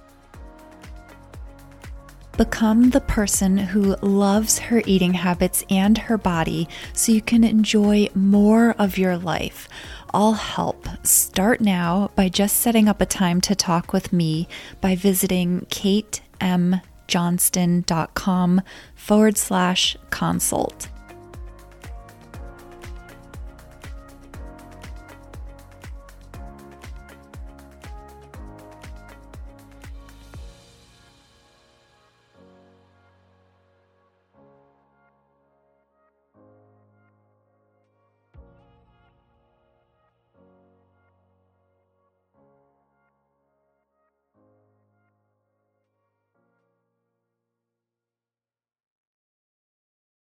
Become 2.38 2.92
the 2.92 3.02
person 3.02 3.58
who 3.58 3.96
loves 3.96 4.60
her 4.60 4.84
eating 4.86 5.16
habits 5.16 5.66
and 5.72 5.98
her 5.98 6.20
body 6.20 6.70
so 6.94 7.12
you 7.12 7.22
can 7.22 7.44
enjoy 7.44 8.10
more 8.14 8.76
of 8.78 9.00
your 9.00 9.18
life. 9.18 9.68
I'll 10.14 10.34
help. 10.34 10.88
Start 11.04 11.62
now 11.62 12.12
by 12.16 12.30
just 12.30 12.58
setting 12.58 12.88
up 12.88 13.02
a 13.02 13.08
time 13.08 13.42
to 13.42 13.56
talk 13.56 13.92
with 13.92 14.14
me 14.14 14.48
by 14.82 14.96
visiting 14.96 15.62
katemjohnston.com 15.72 18.62
forward 18.94 19.38
slash 19.38 19.98
consult. 20.12 20.90